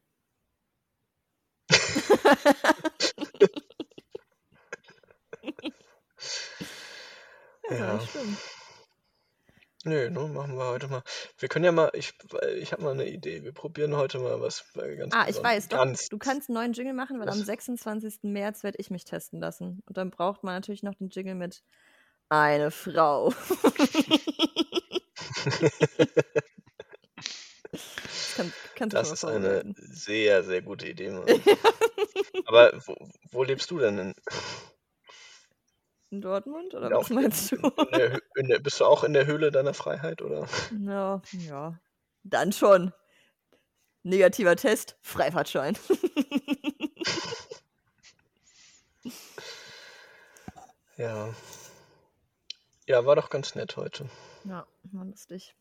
[7.69, 7.99] ja, ja Ja.
[9.85, 11.03] Nö, ne, machen wir heute mal.
[11.37, 12.13] Wir können ja mal, ich,
[12.57, 13.43] ich habe mal eine Idee.
[13.43, 15.85] Wir probieren heute mal was äh, ganz Ah, ich beson- weiß, doch.
[16.09, 17.45] Du kannst einen neuen Jingle machen, weil am Was?
[17.45, 18.19] 26.
[18.23, 19.81] März werde ich mich testen lassen.
[19.85, 21.63] Und dann braucht man natürlich noch den Jingle mit
[22.27, 23.33] eine Frau.
[27.71, 31.09] das kann, kannst du Das ist eine sehr, sehr gute Idee.
[31.11, 31.25] Mann.
[32.45, 32.95] Aber wo,
[33.31, 33.97] wo lebst du denn?
[33.99, 34.13] In,
[36.11, 36.73] In Dortmund?
[36.73, 37.55] Oder was meinst du?
[37.57, 40.47] in der, in der, bist du auch in der Höhle deiner Freiheit, oder?
[40.85, 41.79] ja, ja.
[42.23, 42.93] Dann schon.
[44.03, 45.77] Negativer Test, Freifahrtschein.
[50.99, 51.33] Ja.
[52.87, 54.09] Ja, war doch ganz nett heute.
[54.43, 55.55] ja, war lustig.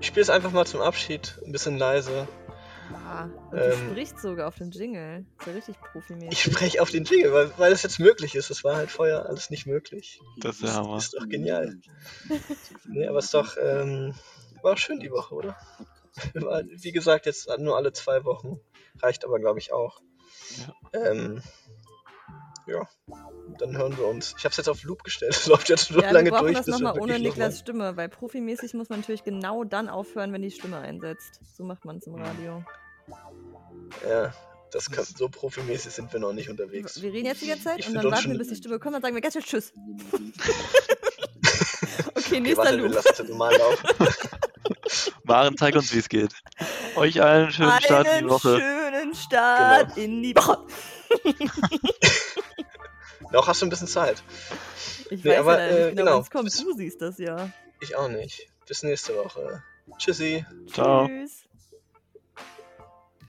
[0.00, 2.26] Ich spiele es einfach mal zum Abschied, ein bisschen leise.
[2.92, 3.70] Ah, und Ähm.
[3.70, 5.24] du sprichst sogar auf dem Jingle.
[5.38, 6.32] Ist ja richtig profimäßig.
[6.32, 8.50] Ich spreche auf den Jingle, weil, weil es jetzt möglich ist.
[8.50, 10.20] Das war halt vorher alles nicht möglich.
[10.38, 10.96] Das ist der Hammer.
[10.98, 11.76] Ist doch genial.
[12.88, 14.14] Nee, aber es ist doch, ähm,
[14.62, 15.56] war schön die Woche, oder?
[16.34, 18.60] War, Wie gesagt, jetzt nur alle zwei Wochen.
[19.00, 20.00] Reicht aber, glaube ich, auch.
[20.92, 21.42] Ähm,
[22.66, 22.88] ja,
[23.58, 24.34] dann hören wir uns.
[24.38, 25.32] Ich habe es jetzt auf Loop gestellt.
[25.36, 26.56] Es läuft jetzt so ja, lange wir brauchen durch.
[26.58, 30.32] das nochmal ohne wirklich noch Niklas Stimme, weil profimäßig muss man natürlich genau dann aufhören,
[30.32, 31.40] wenn die Stimme einsetzt.
[31.56, 32.62] So macht man es im Radio.
[33.06, 33.18] mal-
[34.08, 34.32] Ja,
[34.72, 37.00] das kann, so profimäßig sind wir noch nicht unterwegs.
[37.02, 38.94] Wir reden jetzt die ganze Zeit Ich und dann warten wir, bis die Stimme kommt,
[38.94, 39.72] dann sagen wir ganz schnell Tschüss.
[42.14, 42.94] Okay, Okay, nächster warte, wir Loop.
[42.94, 43.88] lassen es jetzt normal laufen.
[45.24, 46.32] Maren, zeig uns, wie es geht.
[46.96, 48.58] Euch allen einen schönen Start in die Einen Woche.
[48.60, 50.04] schönen Start Genau.
[50.06, 50.58] in die Woche.
[53.32, 54.22] Noch hast du ein bisschen Zeit.
[55.10, 56.28] Ich Nee, weiß aber, ja äh, nicht genau, genau.
[56.30, 56.60] kommt.
[56.64, 57.50] Du siehst das ja.
[57.80, 58.48] Ich auch nicht.
[58.66, 59.62] Bis nächste Woche.
[59.98, 60.44] Tschüssi.
[60.72, 61.06] Ciao.
[61.06, 61.44] Tschüss.